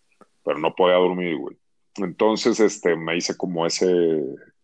pero 0.43 0.60
no 0.60 0.73
podía 0.73 0.95
dormir, 0.95 1.38
güey. 1.38 1.58
Entonces, 1.97 2.60
este, 2.60 2.95
me 2.95 3.15
hice 3.17 3.38
como 3.38 3.65
ese, 3.65 3.88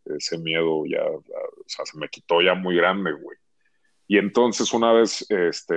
ese 0.06 0.38
miedo 0.38 0.84
ya, 0.86 1.04
o 1.04 1.24
sea, 1.68 1.86
se 1.86 1.98
me 1.98 2.10
quitó 2.10 2.42
ya 2.42 2.56
muy 2.56 2.76
grande, 2.76 3.12
güey. 3.14 3.38
Y 4.08 4.18
entonces 4.18 4.74
una 4.74 4.92
vez, 4.94 5.26
este, 5.30 5.76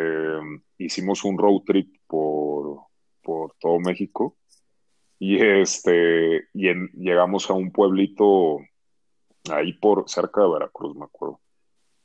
hicimos 0.78 1.24
un 1.24 1.38
road 1.38 1.62
trip 1.66 1.96
por, 2.06 2.80
por 3.22 3.54
todo 3.60 3.78
México 3.78 4.36
y 5.18 5.40
este, 5.40 6.48
y 6.52 6.68
en- 6.68 6.90
llegamos 6.94 7.48
a 7.48 7.54
un 7.54 7.70
pueblito 7.70 8.58
ahí 9.50 9.72
por 9.74 10.08
cerca 10.08 10.42
de 10.42 10.48
Veracruz, 10.50 10.96
me 10.96 11.04
acuerdo. 11.04 11.40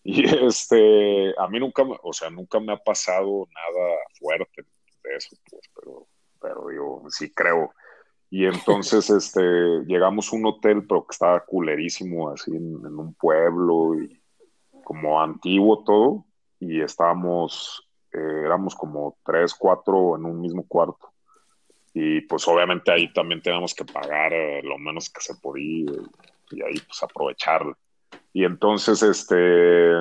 Y 0.04 0.24
este, 0.46 1.34
a 1.38 1.48
mí 1.50 1.60
nunca, 1.60 1.84
o 2.04 2.14
sea, 2.14 2.30
nunca 2.30 2.60
me 2.60 2.74
ha 2.74 2.78
pasado 2.78 3.48
nada 3.54 3.96
fuerte 4.20 4.64
de 5.04 5.16
eso, 5.16 5.36
pues, 5.50 5.62
pero, 5.76 6.08
pero 6.40 6.72
yo 6.72 7.10
sí 7.10 7.32
creo. 7.34 7.72
Y 8.30 8.46
entonces, 8.46 9.10
este, 9.10 9.42
llegamos 9.88 10.32
a 10.32 10.36
un 10.36 10.46
hotel, 10.46 10.86
pero 10.88 11.04
que 11.06 11.12
estaba 11.14 11.44
culerísimo, 11.46 12.30
así 12.30 12.52
en, 12.52 12.76
en 12.86 12.98
un 13.00 13.14
pueblo 13.16 13.96
y 14.02 14.19
como 14.90 15.22
antiguo 15.22 15.84
todo, 15.84 16.26
y 16.60 16.82
estábamos, 16.82 17.88
eh, 18.12 18.42
éramos 18.46 18.74
como 18.74 19.16
tres, 19.24 19.54
cuatro 19.54 20.16
en 20.16 20.26
un 20.26 20.42
mismo 20.42 20.66
cuarto. 20.68 21.12
Y 21.94 22.22
pues 22.22 22.48
obviamente 22.48 22.92
ahí 22.92 23.14
también 23.14 23.40
teníamos 23.40 23.76
que 23.76 23.86
pagar 23.86 24.34
eh, 24.34 24.64
lo 24.64 24.80
menos 24.80 25.12
que 25.12 25.22
se 25.22 25.36
podía 25.36 25.92
y, 25.92 26.56
y 26.58 26.62
ahí 26.64 26.80
pues 26.88 27.04
aprovecharlo. 27.04 27.78
Y 28.34 28.46
entonces, 28.46 29.04
este, 29.04 29.92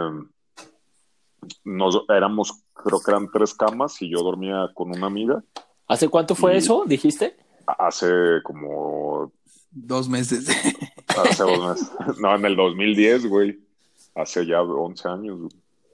nos 1.64 2.02
éramos, 2.08 2.62
creo 2.72 2.98
que 3.04 3.10
eran 3.10 3.30
tres 3.30 3.52
camas 3.52 4.00
y 4.00 4.08
yo 4.10 4.22
dormía 4.22 4.68
con 4.74 4.88
una 4.96 5.06
amiga 5.06 5.42
¿Hace 5.86 6.08
cuánto 6.08 6.34
fue 6.34 6.54
Y- 6.54 6.58
eso? 6.58 6.84
¿Dijiste? 6.86 7.36
hace 7.66 8.06
como, 8.42 9.30
Dos 9.70 10.08
meses. 10.08 10.48
hace 11.08 11.42
dos 11.42 11.68
meses, 11.68 11.92
no, 12.20 12.34
en 12.34 12.44
el 12.46 12.56
2010, 12.56 13.26
güey, 13.26 13.58
hace 14.20 14.46
ya 14.46 14.62
11 14.62 15.08
años, 15.08 15.38
güey. 15.38 15.50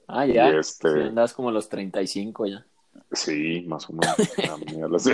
Ah, 0.07 0.25
ya. 0.25 0.51
Y 0.53 0.57
este- 0.59 0.91
Sí, 0.91 0.99
andas 0.99 1.33
como 1.33 1.49
a 1.49 1.51
los 1.51 1.67
35 1.69 2.45
ya. 2.47 2.65
sí, 3.11 3.63
más 3.67 3.89
o 3.89 3.93
menos. 3.93 4.15
Sí. 5.03 5.11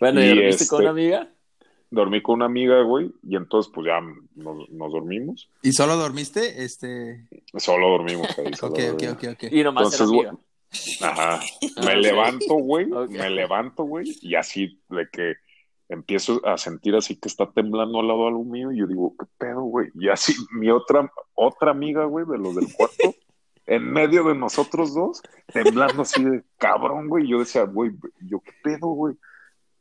Bueno, 0.00 0.20
¿y 0.20 0.24
Y 0.24 0.28
dormiste 0.30 0.66
con 0.66 0.76
este- 0.80 0.82
una 0.82 0.90
amiga? 0.90 1.28
Dormí 1.90 2.22
con 2.22 2.36
una 2.36 2.46
amiga, 2.46 2.80
güey, 2.82 3.12
y 3.22 3.36
entonces 3.36 3.70
pues 3.74 3.86
ya 3.86 4.00
nos, 4.34 4.68
nos 4.70 4.92
dormimos. 4.92 5.50
¿Y 5.62 5.72
solo 5.72 5.96
dormiste? 5.96 6.64
Este. 6.64 7.26
Solo 7.56 7.90
dormimos 7.90 8.26
ahí. 8.38 8.52
solo 8.54 8.72
Ok, 8.72 8.80
ok, 8.94 9.02
ok, 9.12 9.24
ok. 9.34 9.52
Y 9.52 9.62
nomás 9.62 9.92
Entonces, 9.92 10.00
era 10.18 10.30
amiga. 10.30 10.44
Ajá. 11.02 11.40
Ah, 11.40 11.40
Me 11.84 11.96
levanto, 11.96 12.54
güey. 12.54 12.86
Me 12.86 13.28
levanto, 13.28 13.84
güey. 13.84 14.06
Y 14.22 14.36
así 14.36 14.80
de 14.88 15.06
que 15.12 15.34
empiezo 15.88 16.40
a 16.46 16.56
sentir 16.56 16.94
así 16.94 17.16
que 17.16 17.28
está 17.28 17.50
temblando 17.50 18.00
al 18.00 18.08
lado 18.08 18.26
algo 18.26 18.44
mío. 18.44 18.72
Y 18.72 18.78
yo 18.78 18.86
digo, 18.86 19.14
¿qué 19.18 19.26
pedo, 19.38 19.62
güey? 19.62 19.88
Y 19.94 20.08
así 20.08 20.34
mi 20.52 20.70
otra, 20.70 21.10
otra 21.34 21.70
amiga, 21.70 22.04
güey, 22.04 22.26
de 22.26 22.38
los 22.38 22.54
del 22.54 22.72
cuarto, 22.74 23.14
en 23.66 23.92
medio 23.92 24.24
de 24.24 24.34
nosotros 24.34 24.94
dos, 24.94 25.22
temblando 25.52 26.02
así 26.02 26.24
de 26.24 26.44
cabrón, 26.58 27.08
güey. 27.08 27.24
Y 27.24 27.30
yo 27.30 27.38
decía, 27.38 27.64
güey, 27.64 27.92
yo, 28.20 28.40
¿qué 28.40 28.52
pedo, 28.62 28.88
güey? 28.88 29.16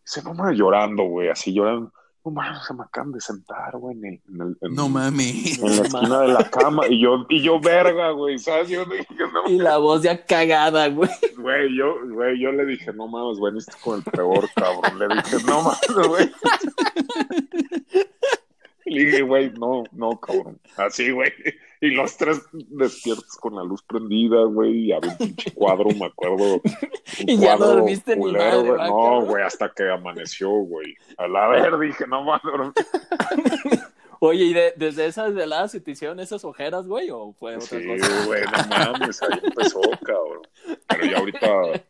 Se 0.04 0.22
no 0.24 0.52
llorando, 0.52 1.04
güey, 1.04 1.30
así 1.30 1.54
llorando. 1.54 1.92
No 2.24 2.32
mames, 2.32 2.64
se 2.68 2.74
me 2.76 2.84
acaban 2.84 3.12
de 3.14 3.20
sentar, 3.20 3.72
güey, 3.78 3.98
en, 3.98 4.06
el- 4.06 4.22
en 4.30 4.42
el- 4.42 4.58
en- 4.62 4.76
No 4.76 4.88
mames. 4.90 5.58
en 5.60 5.66
la 5.78 5.82
esquina 5.84 6.20
de 6.22 6.28
la 6.28 6.50
cama. 6.52 6.84
Y 6.88 7.02
yo, 7.02 7.26
y 7.30 7.42
yo, 7.42 7.60
verga, 7.60 8.12
güey, 8.12 8.38
¿sabes? 8.38 8.70
Yo 8.70 8.86
dije, 8.86 9.06
no 9.34 9.44
Y 9.50 9.58
la 9.58 9.78
voz 9.78 10.04
ya 10.04 10.24
cagada, 10.24 10.88
güey. 10.90 11.10
Güey, 11.38 11.76
yo, 11.76 11.96
güey, 12.14 12.40
yo 12.40 12.52
le 12.52 12.66
dije, 12.66 12.94
no 12.94 13.08
mames, 13.08 13.40
güey, 13.40 13.54
veniste 13.54 13.74
con 13.84 13.98
el 13.98 14.04
peor, 14.04 14.48
cabrón. 14.56 15.00
Le 15.00 15.08
dije, 15.16 15.38
no 15.48 15.62
mames, 15.64 16.08
güey. 16.08 16.32
Le 18.86 19.06
dije, 19.06 19.22
güey, 19.22 19.52
no, 19.52 19.84
no, 19.92 20.20
cabrón. 20.20 20.60
Así, 20.78 21.12
güey. 21.12 21.32
Y 21.84 21.90
los 21.90 22.16
tres 22.16 22.40
despiertos 22.52 23.36
con 23.38 23.56
la 23.56 23.64
luz 23.64 23.82
prendida, 23.84 24.44
güey. 24.44 24.86
Y 24.86 24.92
había 24.92 25.12
un 25.12 25.18
pinche 25.18 25.52
cuadro, 25.52 25.90
me 25.90 26.06
acuerdo. 26.06 26.62
Y 27.28 27.38
ya 27.38 27.58
no 27.58 27.66
dormiste 27.68 28.16
ni 28.16 28.32
madre, 28.32 28.62
güey. 28.70 28.88
No, 28.88 29.22
güey, 29.26 29.44
hasta 29.44 29.70
que 29.74 29.90
amaneció, 29.90 30.50
güey. 30.50 30.96
A 31.18 31.28
la 31.28 31.48
ver, 31.50 31.78
dije, 31.80 32.06
no 32.08 32.24
mames, 32.24 32.42
dormir. 32.44 32.74
Oye, 34.20 34.46
¿y 34.46 34.54
de- 34.54 34.74
desde 34.78 35.08
esas 35.08 35.34
veladas 35.34 35.72
se 35.72 35.82
te 35.82 35.92
hicieron 35.92 36.20
esas 36.20 36.46
ojeras, 36.46 36.88
güey? 36.88 37.10
¿O 37.10 37.34
fue 37.34 37.56
otra 37.56 37.80
Sí, 37.80 37.88
cosa? 37.88 38.26
güey, 38.28 38.44
no 38.44 38.68
mames, 38.70 39.22
ahí 39.24 39.40
empezó, 39.44 39.82
cabrón. 40.04 40.42
Pero 40.88 41.06
ya 41.06 41.18
ahorita, 41.18 41.84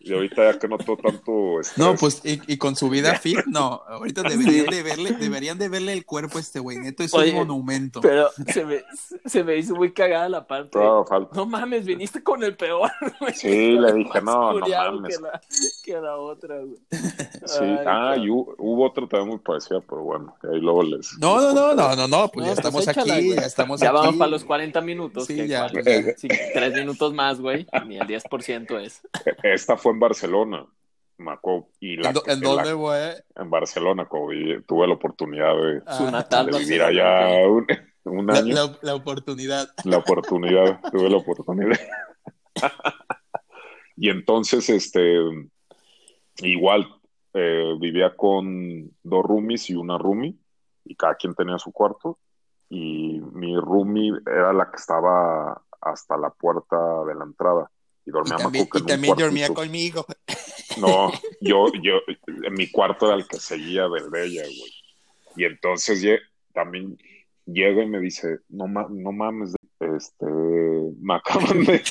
y 0.00 0.12
ahorita 0.12 0.52
ya 0.52 0.58
que 0.58 0.68
noto 0.68 0.96
tanto 0.96 1.60
estrés. 1.60 1.78
No, 1.78 1.94
pues, 1.96 2.22
y, 2.24 2.40
y 2.52 2.56
con 2.56 2.76
su 2.76 2.88
vida 2.88 3.14
fit, 3.16 3.38
no. 3.46 3.82
Ahorita 3.88 4.22
deberían 4.22 4.66
de 4.66 4.82
verle, 4.82 5.12
deberían 5.12 5.58
de 5.58 5.68
verle 5.68 5.92
el 5.92 6.04
cuerpo 6.04 6.38
a 6.38 6.40
este 6.40 6.60
güey. 6.60 6.78
Neto 6.78 7.02
es 7.02 7.12
Oye, 7.14 7.30
un 7.30 7.36
monumento. 7.38 8.00
Pero 8.00 8.30
se 8.46 8.64
me, 8.64 8.82
se 9.24 9.42
me 9.44 9.56
hizo 9.56 9.74
muy 9.74 9.92
cagada 9.92 10.28
la 10.28 10.46
parte. 10.46 10.78
Falta. 11.08 11.34
No 11.34 11.46
mames, 11.46 11.84
viniste 11.84 12.22
con 12.22 12.42
el 12.44 12.56
peor, 12.56 12.90
güey. 13.20 13.34
Sí, 13.34 13.72
le 13.72 13.92
dije, 13.92 14.20
no, 14.22 14.52
no 14.58 14.66
mames. 14.66 15.16
Que 15.18 15.22
la, 15.22 15.40
que 15.84 15.92
la 16.00 16.16
otra, 16.16 16.56
güey. 16.58 16.78
Sí, 17.46 17.58
Ay, 17.60 17.78
ah, 17.86 18.14
y 18.16 18.28
hubo, 18.30 18.54
hubo 18.58 18.86
otro 18.86 19.08
también 19.08 19.28
muy 19.30 19.38
parecida, 19.38 19.80
pero 19.80 20.02
bueno, 20.02 20.34
ahí 20.44 20.60
luego 20.60 20.82
les. 20.82 21.18
No, 21.18 21.40
no, 21.40 21.52
no, 21.52 21.74
no, 21.74 21.96
no, 21.96 22.08
no, 22.08 22.28
pues 22.28 22.46
No, 22.46 22.54
ya 22.54 22.60
pues 22.62 22.86
estamos 22.86 22.88
échala, 22.88 23.14
aquí, 23.14 23.26
güey. 23.26 23.38
ya 23.40 23.46
estamos 23.46 23.80
Ya 23.80 23.88
aquí. 23.88 23.96
vamos 23.96 24.16
para 24.16 24.30
los 24.30 24.44
40 24.44 24.80
minutos. 24.80 25.26
Sí, 25.26 25.36
que 25.36 25.48
ya, 25.48 25.68
ya. 25.72 25.82
sí, 26.16 26.28
tres 26.54 26.72
minutos 26.74 27.12
más, 27.14 27.40
güey. 27.40 27.66
Ni 27.86 27.96
el 27.96 28.06
10% 28.06 28.80
es. 28.80 29.00
Esta 29.42 29.76
fue 29.76 29.87
en 29.90 30.00
Barcelona, 30.00 30.66
acuerdo, 31.32 31.68
y 31.80 31.96
la, 31.96 32.08
¿En, 32.08 32.14
do- 32.14 32.22
en 32.26 32.40
la- 32.40 32.48
dónde, 32.48 32.72
güey? 32.74 33.12
en 33.36 33.50
Barcelona, 33.50 34.06
tuve 34.66 34.86
la 34.86 34.94
oportunidad 34.94 35.54
de, 35.56 35.82
Ah, 35.86 36.24
de 36.52 36.58
vivir 36.58 36.82
allá 36.82 37.48
un, 37.48 37.66
un 38.04 38.26
la, 38.26 38.34
año. 38.38 38.54
la- 38.54 38.78
la 38.82 38.94
oportunidad. 38.94 39.68
la 39.84 39.98
oportunidad, 39.98 40.80
tuve 40.92 41.10
la 41.10 41.16
oportunidad. 41.16 41.78
y 43.96 44.10
entonces, 44.10 44.68
este, 44.70 45.18
igual, 46.38 46.86
eh, 47.34 47.74
vivía 47.80 48.14
con 48.16 48.90
dos 49.02 49.24
roomies 49.24 49.70
y 49.70 49.74
una 49.74 49.98
roomie, 49.98 50.36
y 50.84 50.94
cada 50.94 51.14
quien 51.16 51.34
tenía 51.34 51.58
su 51.58 51.72
cuarto, 51.72 52.18
y 52.70 53.20
mi 53.32 53.56
roomie 53.56 54.12
era 54.26 54.52
la 54.52 54.70
que 54.70 54.76
estaba 54.76 55.62
hasta 55.80 56.16
la 56.16 56.30
puerta 56.30 56.76
de 57.06 57.14
la 57.14 57.24
entrada, 57.24 57.70
y 58.08 58.10
Y 58.10 58.12
dormía 58.12 58.36
me 58.36 58.42
también, 58.42 58.68
y 58.74 58.82
también 58.82 59.16
dormía 59.16 59.48
conmigo. 59.54 60.06
No, 60.78 61.12
yo, 61.40 61.66
yo, 61.82 62.00
en 62.44 62.54
mi 62.54 62.70
cuarto 62.70 63.06
era 63.06 63.16
el 63.16 63.26
que 63.28 63.38
seguía 63.38 63.88
del 63.88 64.10
de 64.10 64.24
ella, 64.26 64.42
güey. 64.42 64.72
Y 65.36 65.44
entonces 65.44 66.02
también 66.52 66.96
llega 67.46 67.82
y 67.82 67.86
me 67.86 68.00
dice, 68.00 68.38
no, 68.48 68.66
ma- 68.66 68.88
no 68.90 69.12
mames, 69.12 69.54
este, 69.80 70.26
me 71.00 71.14
acaban 71.14 71.64
de... 71.64 71.82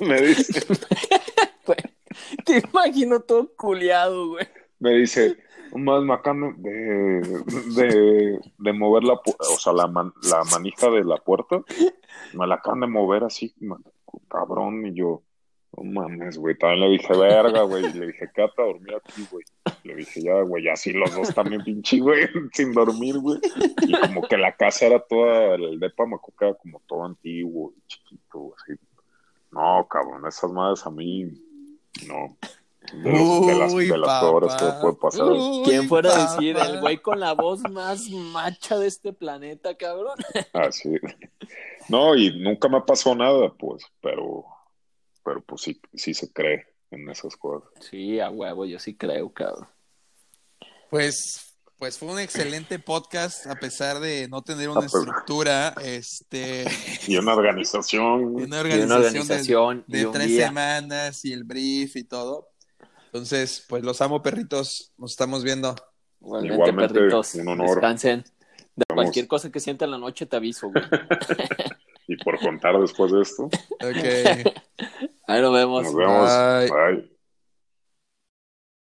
me 0.02 0.20
dice, 0.20 0.66
Te 2.44 2.62
imagino 2.70 3.20
todo 3.20 3.54
culiado, 3.56 4.28
güey. 4.30 4.46
me 4.80 4.90
dice, 4.96 5.36
no 5.72 5.78
mames, 5.78 6.04
me 6.06 6.14
acaban 6.14 6.62
de, 6.62 7.20
de, 7.74 8.40
de 8.58 8.72
mover 8.72 9.04
la, 9.04 9.14
o 9.14 9.58
sea, 9.58 9.72
la, 9.72 9.86
man- 9.86 10.12
la 10.22 10.42
manija 10.50 10.90
de 10.90 11.04
la 11.04 11.16
puerta, 11.16 11.62
me 12.34 12.46
la 12.46 12.56
acaban 12.56 12.80
de 12.80 12.86
mover 12.86 13.24
así, 13.24 13.54
cabrón, 14.28 14.86
y 14.86 14.94
yo, 14.94 15.22
no 15.76 15.84
mames, 15.84 16.36
güey, 16.38 16.58
también 16.58 16.80
le 16.80 16.88
dije, 16.90 17.16
verga, 17.16 17.62
güey, 17.62 17.92
le 17.92 18.08
dije, 18.08 18.28
quédate 18.34 18.60
a 18.62 18.66
dormir 18.66 18.94
aquí, 18.96 19.24
güey. 19.30 19.44
Le 19.84 19.94
dije, 19.94 20.20
ya, 20.22 20.42
güey, 20.42 20.68
así 20.68 20.92
los 20.92 21.14
dos 21.14 21.32
también 21.34 21.62
pinche, 21.62 22.00
güey, 22.00 22.26
sin 22.52 22.72
dormir, 22.72 23.18
güey. 23.18 23.38
Y 23.86 23.92
como 24.00 24.22
que 24.22 24.36
la 24.36 24.56
casa 24.56 24.86
era 24.86 24.98
toda, 24.98 25.54
el 25.54 25.78
depa 25.78 26.06
me 26.06 26.16
acuerdo 26.16 26.36
que 26.38 26.44
era 26.46 26.54
como 26.54 26.82
todo 26.86 27.04
antiguo 27.04 27.72
y 27.76 27.80
chiquito, 27.86 28.54
así. 28.56 28.72
No, 29.52 29.86
cabrón, 29.88 30.26
esas 30.26 30.50
madres 30.50 30.84
a 30.86 30.90
mí, 30.90 31.26
no. 32.08 32.36
De, 32.92 33.10
de 33.10 33.54
las, 33.58 33.72
Uy, 33.72 33.88
de 33.88 33.98
las 33.98 34.20
peores 34.20 34.54
que 34.54 34.64
puede 34.80 34.94
pasar. 34.94 35.26
Uy, 35.26 35.62
¿Quién 35.64 35.86
fuera 35.88 36.12
a 36.14 36.32
decir 36.32 36.56
el 36.56 36.80
güey 36.80 36.98
con 36.98 37.20
la 37.20 37.34
voz 37.34 37.60
más 37.70 38.08
macha 38.10 38.78
de 38.78 38.86
este 38.88 39.12
planeta, 39.12 39.76
cabrón? 39.76 40.16
Así. 40.54 40.90
No, 41.88 42.16
y 42.16 42.36
nunca 42.40 42.68
me 42.68 42.80
pasó 42.80 43.14
nada, 43.14 43.52
pues, 43.58 43.84
pero, 44.00 44.44
pero 45.24 45.40
pues 45.42 45.60
sí, 45.62 45.80
sí 45.94 46.14
se 46.14 46.32
cree 46.32 46.66
en 46.90 47.08
esas 47.10 47.36
cosas. 47.36 47.68
Sí, 47.80 48.18
a 48.18 48.30
huevo, 48.30 48.64
yo 48.64 48.78
sí 48.78 48.96
creo, 48.96 49.30
cabrón. 49.32 49.68
Pues, 50.88 51.56
pues 51.78 51.98
fue 51.98 52.08
un 52.12 52.18
excelente 52.18 52.78
podcast, 52.78 53.46
a 53.46 53.54
pesar 53.56 54.00
de 54.00 54.26
no 54.28 54.42
tener 54.42 54.68
Ah, 54.68 54.72
una 54.72 54.86
estructura, 54.86 55.74
este, 55.84 56.64
Y 57.06 57.16
una 57.16 57.34
organización. 57.34 58.24
una 58.36 58.56
Y 58.56 58.60
organización, 58.60 58.84
una 58.84 58.96
organización 58.96 59.84
de, 59.86 59.98
y 60.00 60.04
de 60.04 60.10
tres 60.10 60.28
día. 60.28 60.46
semanas 60.48 61.24
y 61.24 61.32
el 61.32 61.44
brief 61.44 61.94
y 61.96 62.04
todo. 62.04 62.49
Entonces, 63.12 63.64
pues 63.68 63.82
los 63.82 64.00
amo, 64.02 64.22
perritos. 64.22 64.92
Nos 64.96 65.10
estamos 65.10 65.42
viendo. 65.42 65.74
Igualmente, 66.20 66.54
Igualmente, 66.54 66.94
perritos. 66.94 67.34
un 67.34 67.48
honor. 67.48 67.68
Descansen. 67.70 68.20
De 68.76 68.84
Vamos. 68.88 69.04
cualquier 69.04 69.26
cosa 69.26 69.50
que 69.50 69.58
sienta 69.58 69.84
en 69.84 69.90
la 69.90 69.98
noche 69.98 70.26
te 70.26 70.36
aviso, 70.36 70.70
güey. 70.70 70.84
y 72.06 72.16
por 72.18 72.38
contar 72.38 72.78
después 72.80 73.10
de 73.10 73.22
esto. 73.22 73.44
Ok. 73.44 74.52
Ahí 75.26 75.40
nos 75.42 75.52
vemos. 75.52 75.84
Nos 75.84 75.94
vemos. 75.96 76.30
Bye. 76.30 76.70
Bye. 76.70 77.19